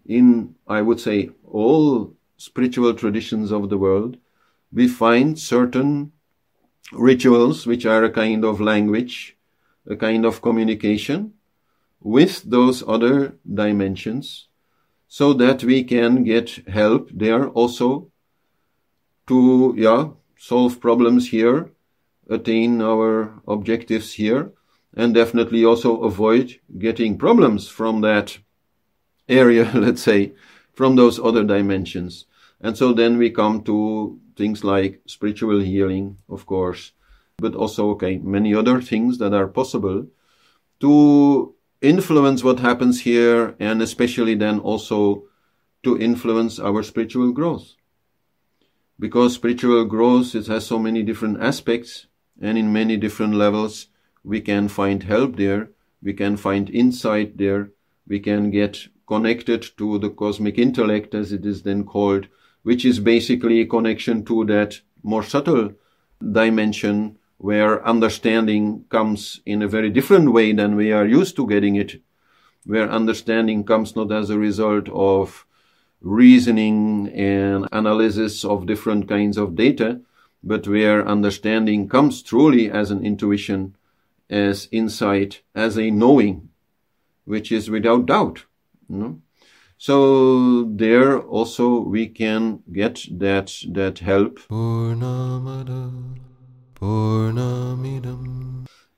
[0.05, 4.17] in, I would say, all spiritual traditions of the world,
[4.71, 6.13] we find certain
[6.91, 9.37] rituals which are a kind of language,
[9.85, 11.33] a kind of communication
[12.01, 14.47] with those other dimensions
[15.07, 18.09] so that we can get help there also
[19.27, 21.71] to, yeah, solve problems here,
[22.29, 24.51] attain our objectives here,
[24.95, 28.37] and definitely also avoid getting problems from that
[29.27, 30.33] area, let's say,
[30.73, 32.25] from those other dimensions.
[32.61, 36.93] And so then we come to things like spiritual healing, of course,
[37.37, 40.07] but also, okay, many other things that are possible
[40.81, 45.23] to influence what happens here and especially then also
[45.83, 47.75] to influence our spiritual growth.
[48.99, 52.07] Because spiritual growth, it has so many different aspects
[52.41, 53.87] and in many different levels,
[54.23, 55.69] we can find help there,
[56.01, 57.71] we can find insight there,
[58.07, 62.27] we can get connected to the cosmic intellect as it is then called,
[62.63, 65.73] which is basically a connection to that more subtle
[66.31, 71.75] dimension where understanding comes in a very different way than we are used to getting
[71.75, 72.01] it,
[72.65, 75.45] where understanding comes not as a result of
[76.01, 80.01] reasoning and analysis of different kinds of data,
[80.43, 83.75] but where understanding comes truly as an intuition,
[84.29, 86.49] as insight, as a knowing,
[87.25, 88.45] which is without doubt.
[88.89, 89.21] You know?
[89.77, 94.39] So there also we can get that that help.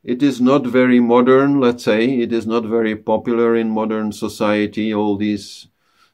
[0.03, 2.19] It is not very modern, let's say.
[2.19, 5.67] It is not very popular in modern society, all these,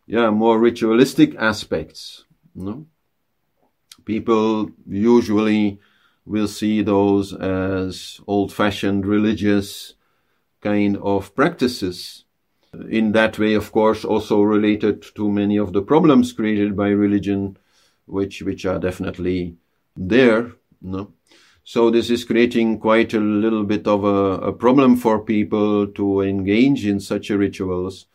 [0.05, 2.25] yeah, more ritualistic aspects.
[2.53, 2.87] No?
[4.07, 5.79] People usually
[6.25, 9.95] will see those as old fashioned religious
[10.61, 12.23] kind of practices.
[12.89, 17.57] In that way, of course, also related to many of the problems created by religion,
[18.05, 19.57] which, which are definitely
[19.97, 20.53] there.
[20.81, 21.11] No?
[21.65, 26.21] So this is creating quite a little bit of a, a problem for people to
[26.21, 28.05] engage in such rituals.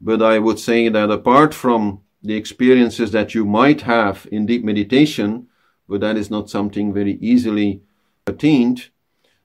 [0.00, 4.64] But I would say that apart from the experiences that you might have in deep
[4.64, 5.48] meditation,
[5.88, 7.82] but that is not something very easily
[8.26, 8.90] attained,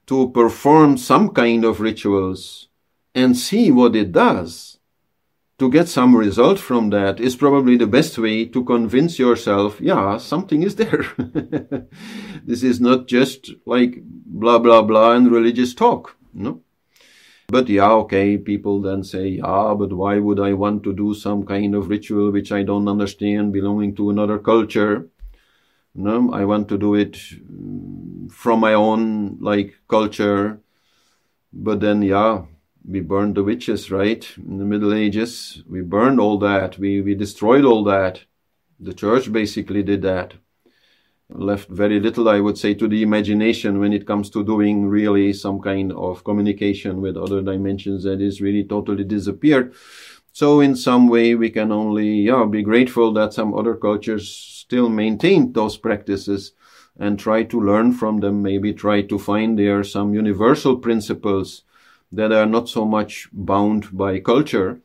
[0.06, 2.68] to perform some kind of rituals
[3.14, 4.78] and see what it does
[5.58, 10.16] to get some result from that is probably the best way to convince yourself, yeah,
[10.16, 11.04] something is there.
[12.44, 16.62] this is not just like blah, blah, blah and religious talk, no?
[17.50, 21.46] But yeah, okay, people then say, yeah, but why would I want to do some
[21.46, 25.08] kind of ritual which I don't understand belonging to another culture?
[25.94, 30.60] No, I want to do it mm, from my own, like, culture.
[31.50, 32.42] But then, yeah,
[32.86, 34.30] we burned the witches, right?
[34.36, 36.78] In the Middle Ages, we burned all that.
[36.78, 38.24] We, we destroyed all that.
[38.78, 40.34] The church basically did that.
[41.30, 45.34] Left very little, I would say, to the imagination when it comes to doing really
[45.34, 49.74] some kind of communication with other dimensions that is really totally disappeared.
[50.32, 54.88] So in some way, we can only, yeah, be grateful that some other cultures still
[54.88, 56.52] maintained those practices
[56.98, 61.62] and try to learn from them, maybe try to find there some universal principles
[62.10, 64.80] that are not so much bound by culture,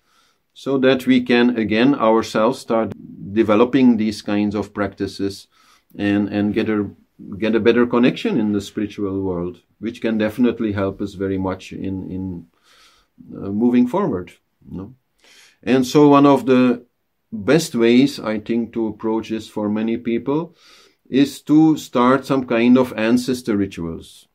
[0.53, 2.91] so that we can again ourselves start
[3.31, 5.47] developing these kinds of practices
[5.97, 6.89] and, and get a
[7.37, 11.71] get a better connection in the spiritual world, which can definitely help us very much
[11.71, 12.47] in in
[13.35, 14.33] uh, moving forward.
[14.69, 14.93] You know?
[15.63, 16.85] And so one of the
[17.31, 20.55] best ways I think to approach this for many people
[21.09, 24.27] is to start some kind of ancestor rituals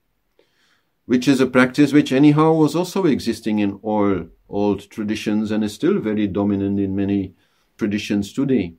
[1.09, 5.73] which is a practice which anyhow was also existing in all old traditions and is
[5.73, 7.35] still very dominant in many
[7.79, 8.75] traditions today.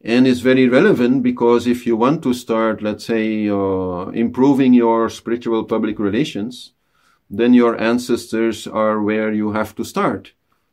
[0.00, 5.10] And is very relevant because if you want to start, let's say, uh, improving your
[5.10, 6.72] spiritual public relations,
[7.28, 10.32] then your ancestors are where you have to start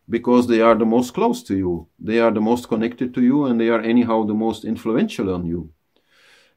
[0.09, 1.87] because they are the most close to you.
[1.99, 5.45] They are the most connected to you and they are anyhow the most influential on
[5.45, 5.71] you.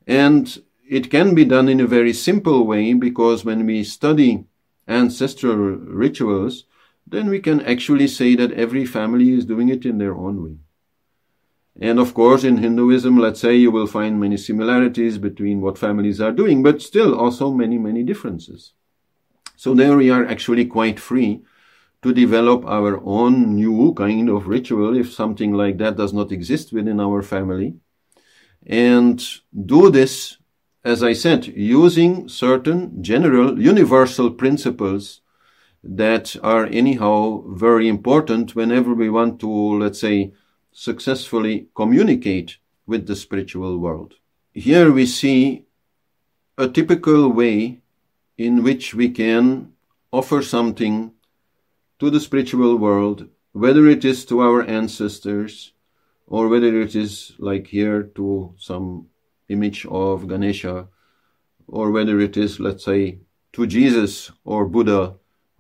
[0.07, 4.45] And it can be done in a very simple way because when we study
[4.87, 6.65] ancestral rituals,
[7.07, 10.57] then we can actually say that every family is doing it in their own way.
[11.81, 16.21] And of course, in Hinduism, let's say you will find many similarities between what families
[16.21, 18.73] are doing, but still also many, many differences.
[19.57, 21.43] So there we are actually quite free
[22.03, 26.73] to develop our own new kind of ritual if something like that does not exist
[26.73, 27.75] within our family.
[28.67, 29.25] And
[29.65, 30.39] do this,
[30.85, 35.21] as I said, using certain general universal principles
[35.83, 40.33] that are anyhow very important whenever we want to, let's say,
[40.79, 44.15] successfully communicate with the spiritual world.
[44.53, 45.67] Here we see
[46.57, 47.81] a typical way
[48.37, 49.73] in which we can
[50.13, 51.11] offer something
[51.99, 55.73] to the spiritual world, whether it is to our ancestors
[56.29, 59.09] or whether it is like here to some
[59.49, 60.87] image of Ganesha
[61.67, 63.19] or whether it is, let's say,
[63.53, 65.17] to Jesus or Buddha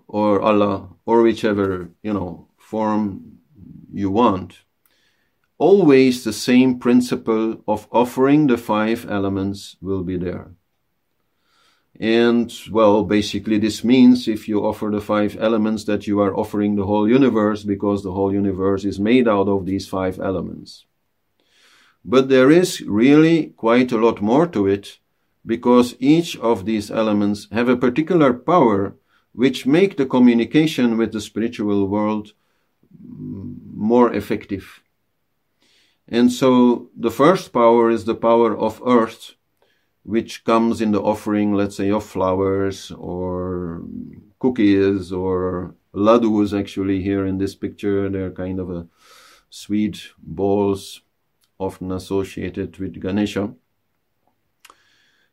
[0.06, 3.40] or Allah or whichever, you know, form
[3.92, 4.60] you want.
[5.59, 10.52] Always the same principle of offering the five elements will be there.
[12.00, 16.76] And, well, basically this means if you offer the five elements that you are offering
[16.76, 20.86] the whole universe because the whole universe is made out of these five elements.
[22.04, 24.98] But there is really quite a lot more to it
[25.44, 28.94] because each of these elements have a particular power
[29.32, 32.32] which make the communication with the spiritual world
[33.04, 34.82] mm, more effective.
[36.09, 39.34] And so the first power is the power of earth,
[40.04, 43.82] which comes in the offering, let's say, of flowers or
[44.38, 48.09] cookies or ladus, actually, here in this picture.
[48.09, 48.86] They're kind of a
[49.50, 51.02] sweet balls,
[51.59, 53.52] often associated with Ganesha.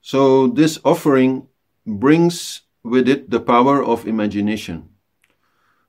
[0.02, 1.48] So this offering
[1.86, 4.90] brings with it the power of imagination.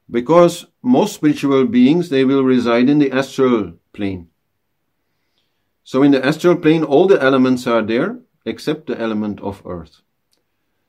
[0.08, 4.28] Because most spiritual beings, they will reside in the astral plane.
[5.86, 10.00] So in the astral plane, all the elements are there, except the element of earth.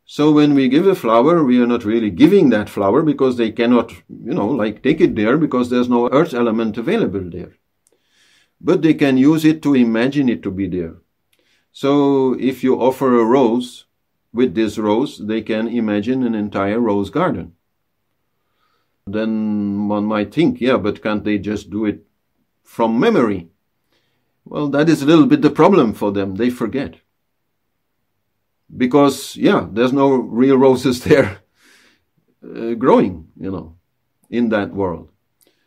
[0.06, 3.52] So when we give a flower, we are not really giving that flower because they
[3.52, 7.54] cannot, you know, like take it there because there's no earth element available there.
[8.60, 10.96] But they can use it to imagine it to be there.
[11.72, 13.86] So if you offer a rose,
[14.34, 17.54] with this rose, they can imagine an entire rose garden.
[19.06, 22.04] Then one might think, yeah, but can't they just do it
[22.64, 23.50] from memory?
[24.50, 26.36] Well, that is a little bit the problem for them.
[26.36, 26.96] They forget
[28.76, 31.40] because yeah, there's no real roses there
[32.44, 33.76] uh, growing, you know,
[34.30, 35.10] in that world.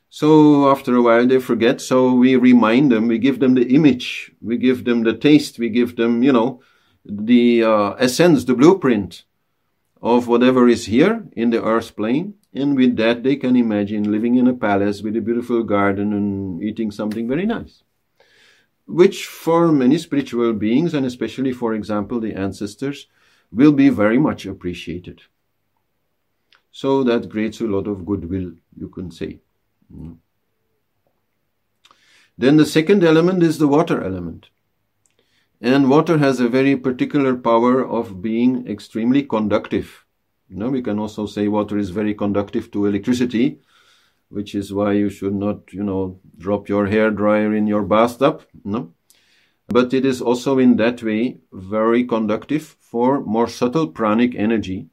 [0.08, 1.80] So after a while they forget.
[1.80, 5.68] So we remind them, we give them the image, we give them the taste, we
[5.68, 6.62] give them, you know,
[7.04, 9.24] the uh, essence, the blueprint
[10.02, 12.34] of whatever is here in the earth plane.
[12.52, 16.60] And with that, they can imagine living in a palace with a beautiful garden and
[16.62, 17.84] eating something very nice
[18.90, 23.06] which for many spiritual beings, and especially, for example, the ancestors,
[23.52, 25.22] will be very much appreciated.
[26.72, 29.40] So that creates a lot of goodwill, you can say.
[29.94, 30.18] Mm.
[32.38, 34.48] Then the second element is the water element.
[35.60, 40.06] And water has a very particular power of being extremely conductive.
[40.48, 43.60] You know, we can also say water is very conductive to electricity,
[44.30, 48.42] which is why you should not, you know, drop your hair dryer in your bathtub.
[48.64, 48.92] No.
[49.68, 54.88] But it is also in that way very conductive for more subtle pranic energy.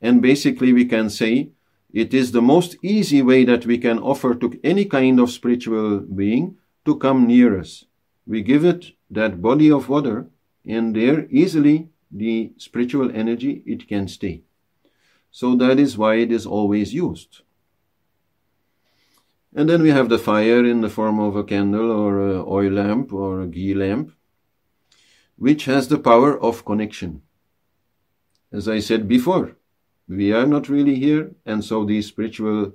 [0.00, 1.50] And basically we can say
[1.92, 5.98] it is the most easy way that we can offer to any kind of spiritual
[5.98, 7.84] being to come near us.
[8.26, 10.26] We give it that body of water
[10.66, 14.42] and there easily the spiritual energy it can stay.
[15.30, 17.42] So that is why it is always used.
[19.54, 22.70] And then we have the fire in the form of a candle or a oil
[22.70, 24.12] lamp or a ghee lamp,
[25.36, 27.22] which has the power of connection.
[28.52, 29.56] As I said before,
[30.08, 32.72] we are not really here, and so these spiritual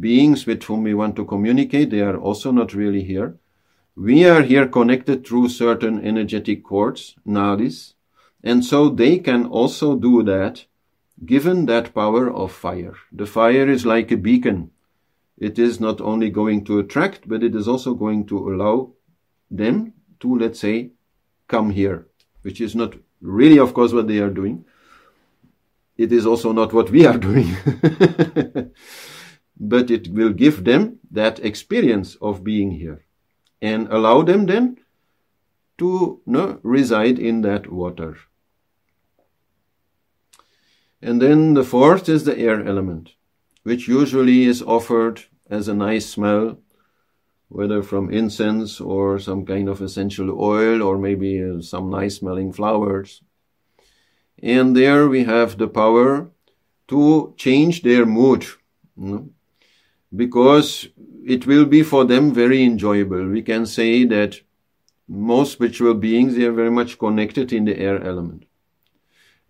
[0.00, 3.36] beings with whom we want to communicate, they are also not really here.
[3.94, 7.94] We are here connected through certain energetic cords, nadis,
[8.42, 10.64] and so they can also do that
[11.24, 12.94] given that power of fire.
[13.12, 14.71] The fire is like a beacon
[15.42, 18.92] it is not only going to attract, but it is also going to allow
[19.50, 20.92] them to, let's say,
[21.48, 22.06] come here,
[22.42, 24.64] which is not really, of course, what they are doing.
[25.96, 27.56] It is also not what we are doing.
[29.58, 33.04] but it will give them that experience of being here
[33.60, 34.78] and allow them then
[35.78, 38.16] to no, reside in that water.
[41.00, 43.14] And then the fourth is the air element,
[43.64, 46.58] which usually is offered as a nice smell,
[47.48, 52.52] whether from incense or some kind of essential oil or maybe uh, some nice smelling
[52.52, 53.22] flowers.
[54.42, 56.30] And there we have the power
[56.88, 58.46] to change their mood.
[58.96, 59.28] You know?
[60.14, 60.88] Because
[61.24, 63.28] it will be for them very enjoyable.
[63.28, 64.40] We can say that
[65.06, 68.46] most spiritual beings, they are very much connected in the air element.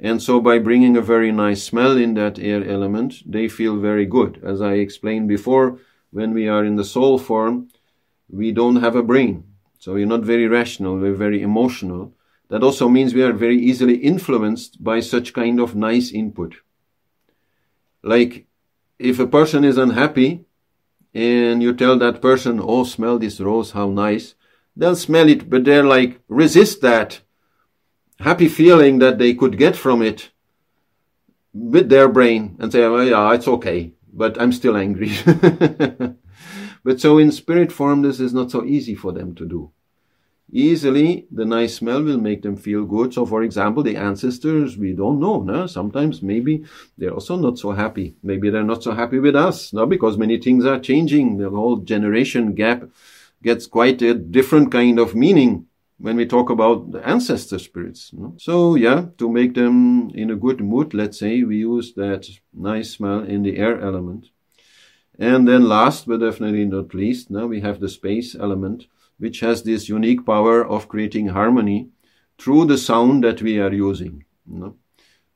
[0.00, 4.05] And so by bringing a very nice smell in that air element, they feel very
[4.05, 4.40] good.
[4.42, 5.78] As I explained before,
[6.13, 7.69] when we are in the soul form,
[8.29, 9.45] we don't have a brain.
[9.79, 12.15] So we're not very rational, we're very emotional.
[12.49, 16.55] That also means we are very easily influenced by such kind of nice input.
[18.03, 18.47] Like,
[18.99, 20.45] if a person is unhappy,
[21.15, 24.35] and you tell that person, oh, smell this rose, how nice,
[24.77, 27.21] they'll smell it, but they're like, resist that
[28.21, 30.31] happy feeling that they could get from it
[31.53, 35.13] with their brain and say, well, yeah, it's okay, but I'm still angry.
[36.85, 39.71] but so in spirit form, this is not so easy for them to do.
[40.55, 43.15] Easily, the nice smell will make them feel good.
[43.15, 45.41] So, for example, the ancestors, we don't know.
[45.41, 45.67] No?
[45.67, 46.65] Sometimes maybe
[46.99, 48.17] they're also not so happy.
[48.23, 49.73] Maybe they're not so happy with us.
[49.73, 49.87] No?
[49.87, 51.39] Because many things are changing.
[51.39, 52.85] The whole generation gap
[53.43, 55.69] gets quite a different kind of meaning
[56.03, 58.12] when we talk about the ancestor spirits.
[58.36, 62.90] So yeah, to make them in a good mood, let's say, we use that nice
[62.90, 64.30] smell in the air element.
[65.16, 68.88] And then last but definitely not least, now we have the space element,
[69.18, 71.90] which has this unique power of creating harmony
[72.36, 74.24] through the sound that we are using.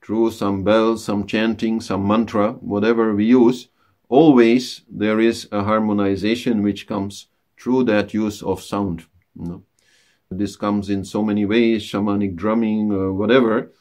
[0.02, 3.68] Through some bells, some chanting, some mantra, whatever we use,
[4.08, 9.06] always there is a harmonization which comes through that use of sound.
[9.36, 9.62] No?
[10.30, 13.72] This comes in so many ways, shamanic drumming, or whatever.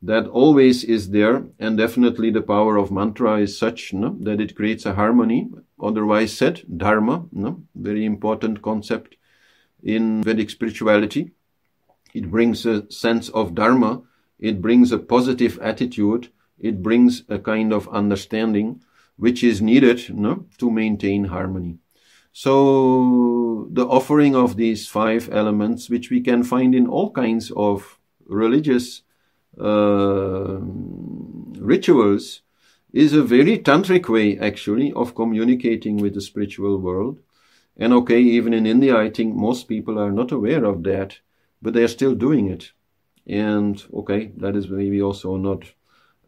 [0.00, 4.54] That always is there, and definitely the power of mantra is such no, that it
[4.54, 5.50] creates a harmony.
[5.82, 9.16] Otherwise said, dharma, no, very important concept
[9.82, 11.32] in Vedic spirituality.
[12.14, 14.02] It brings a sense of dharma.
[14.38, 16.30] It brings a positive attitude.
[16.60, 18.82] It brings a kind of understanding
[19.16, 21.78] which is needed no, to maintain harmony.
[22.40, 27.98] So the offering of these five elements, which we can find in all kinds of
[28.26, 29.02] religious
[29.60, 30.58] uh,
[31.58, 32.42] rituals,
[32.92, 37.18] is a very tantric way actually of communicating with the spiritual world.
[37.76, 41.18] And okay, even in India, I think most people are not aware of that,
[41.60, 42.70] but they are still doing it.
[43.26, 45.72] And okay, that is maybe also not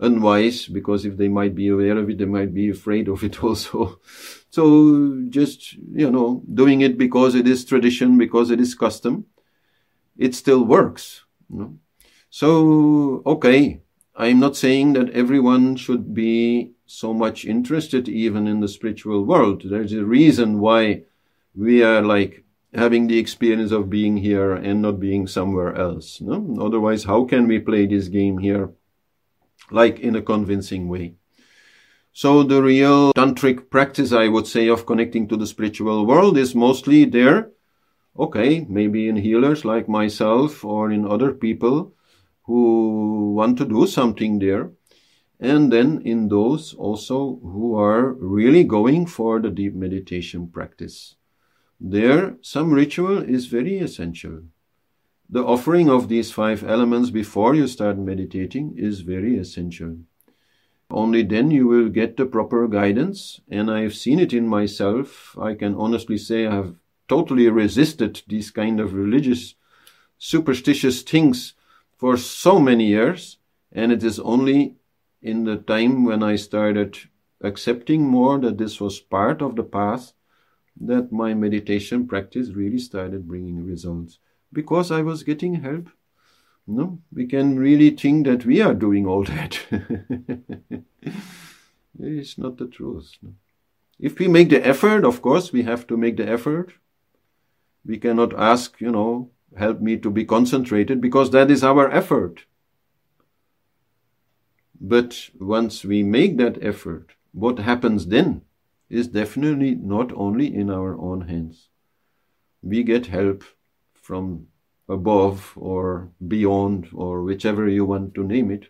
[0.01, 3.43] unwise because if they might be aware of it, they might be afraid of it
[3.45, 4.01] also.
[4.51, 9.27] so just, you know, doing it because it is tradition, because it is custom,
[10.17, 11.25] it still works.
[11.51, 11.79] You know?
[12.31, 13.81] So, okay,
[14.15, 19.63] I'm not saying that everyone should be so much interested even in the spiritual world.
[19.65, 21.03] There's a reason why
[21.55, 26.21] we are like having the experience of being here and not being somewhere else.
[26.21, 26.57] No?
[26.61, 28.71] Otherwise, how can we play this game here
[29.71, 31.15] like in a convincing way.
[32.13, 36.55] So the real tantric practice, I would say, of connecting to the spiritual world is
[36.55, 37.51] mostly there.
[38.19, 41.95] Okay, maybe in healers like myself or in other people
[42.45, 44.73] who want to do something there.
[45.39, 51.15] And then in those also who are really going for the deep meditation practice.
[51.81, 54.43] There, some ritual is very essential
[55.33, 59.97] the offering of these five elements before you start meditating is very essential.
[60.91, 65.39] Only then you will get the proper guidance, and I've seen it in myself.
[65.41, 66.75] I can honestly say I have
[67.09, 69.55] totally resisted these kind of religious,
[70.19, 71.55] superstitious things
[71.97, 73.39] for so many years,
[73.71, 74.75] and it is only
[75.23, 76.99] in the time when I started
[77.41, 80.13] accepting more that this was part of the path
[80.81, 84.19] that my meditation practice really started bringing results
[84.53, 85.89] because I was getting help.
[86.67, 89.59] No, we can really think that we are doing all that.
[91.99, 93.17] it's not the truth.
[93.23, 93.35] No.
[93.99, 96.73] If we make the effort, of course, we have to make the effort.
[97.85, 102.45] We cannot ask, you know, help me to be concentrated because that is our effort.
[104.81, 108.43] But once we make that effort, what happens then
[108.89, 111.69] is definitely not only in our own hands.
[112.63, 113.45] We get help
[114.01, 114.47] from
[114.89, 118.67] above or beyond or whichever you want to name it.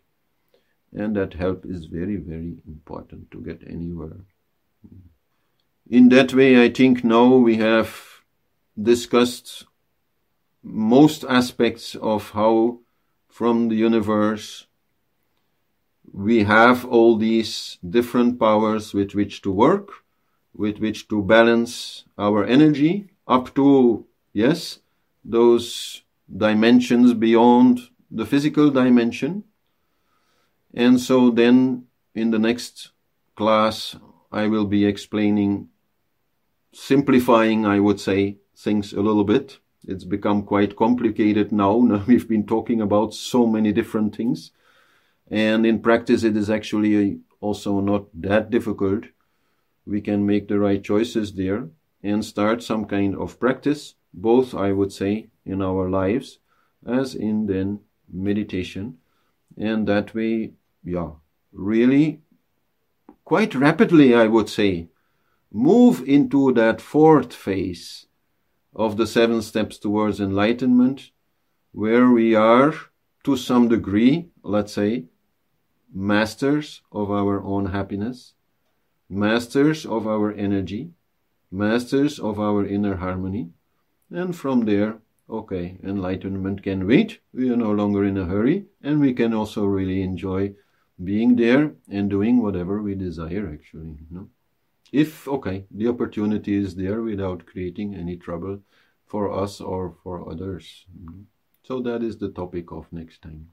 [0.93, 4.25] And that help is very, very important to get anywhere.
[5.89, 8.23] In that way, I think now we have
[8.81, 9.67] discussed
[10.63, 12.81] most aspects of how
[13.29, 14.67] from the universe
[16.13, 19.91] we have all these different powers with which to work,
[20.55, 24.81] with which to balance our energy up to, yes,
[25.25, 26.03] those
[26.35, 29.45] dimensions beyond the physical dimension.
[30.75, 32.91] And so then in the next
[33.37, 33.97] class,
[34.33, 35.69] I will be explaining,
[36.73, 39.59] simplifying, I would say, things a little bit.
[39.87, 41.79] It's become quite complicated now.
[41.85, 44.53] now we've been talking about so many different things.
[45.31, 49.05] And in practice, it is actually also not that difficult.
[49.87, 51.69] We can make the right choices there
[52.03, 56.39] and start some kind of practice, both, I would say, in our lives
[56.87, 57.81] as in then
[58.13, 58.99] meditation.
[59.57, 60.53] And that way,
[60.85, 61.11] yeah,
[61.53, 62.23] really
[63.25, 64.89] quite rapidly, I would say,
[65.53, 68.07] move into that fourth phase
[68.75, 71.11] of the seven steps towards enlightenment,
[71.73, 72.75] where we are,
[73.25, 75.05] to some degree, let's say,
[75.93, 78.35] masters of our own happiness,
[79.09, 80.91] masters of our energy,
[81.51, 83.51] masters of our inner harmony,
[84.11, 84.99] and from there,
[85.29, 87.21] okay, enlightenment can wait.
[87.33, 90.55] We are no longer in a hurry, and we can also really enjoy
[91.03, 93.97] being there and doing whatever we desire, actually.
[94.93, 98.61] If, okay, the opportunity is there without creating any trouble
[99.07, 100.87] for us or for others.
[101.63, 103.51] So that is the topic of next time.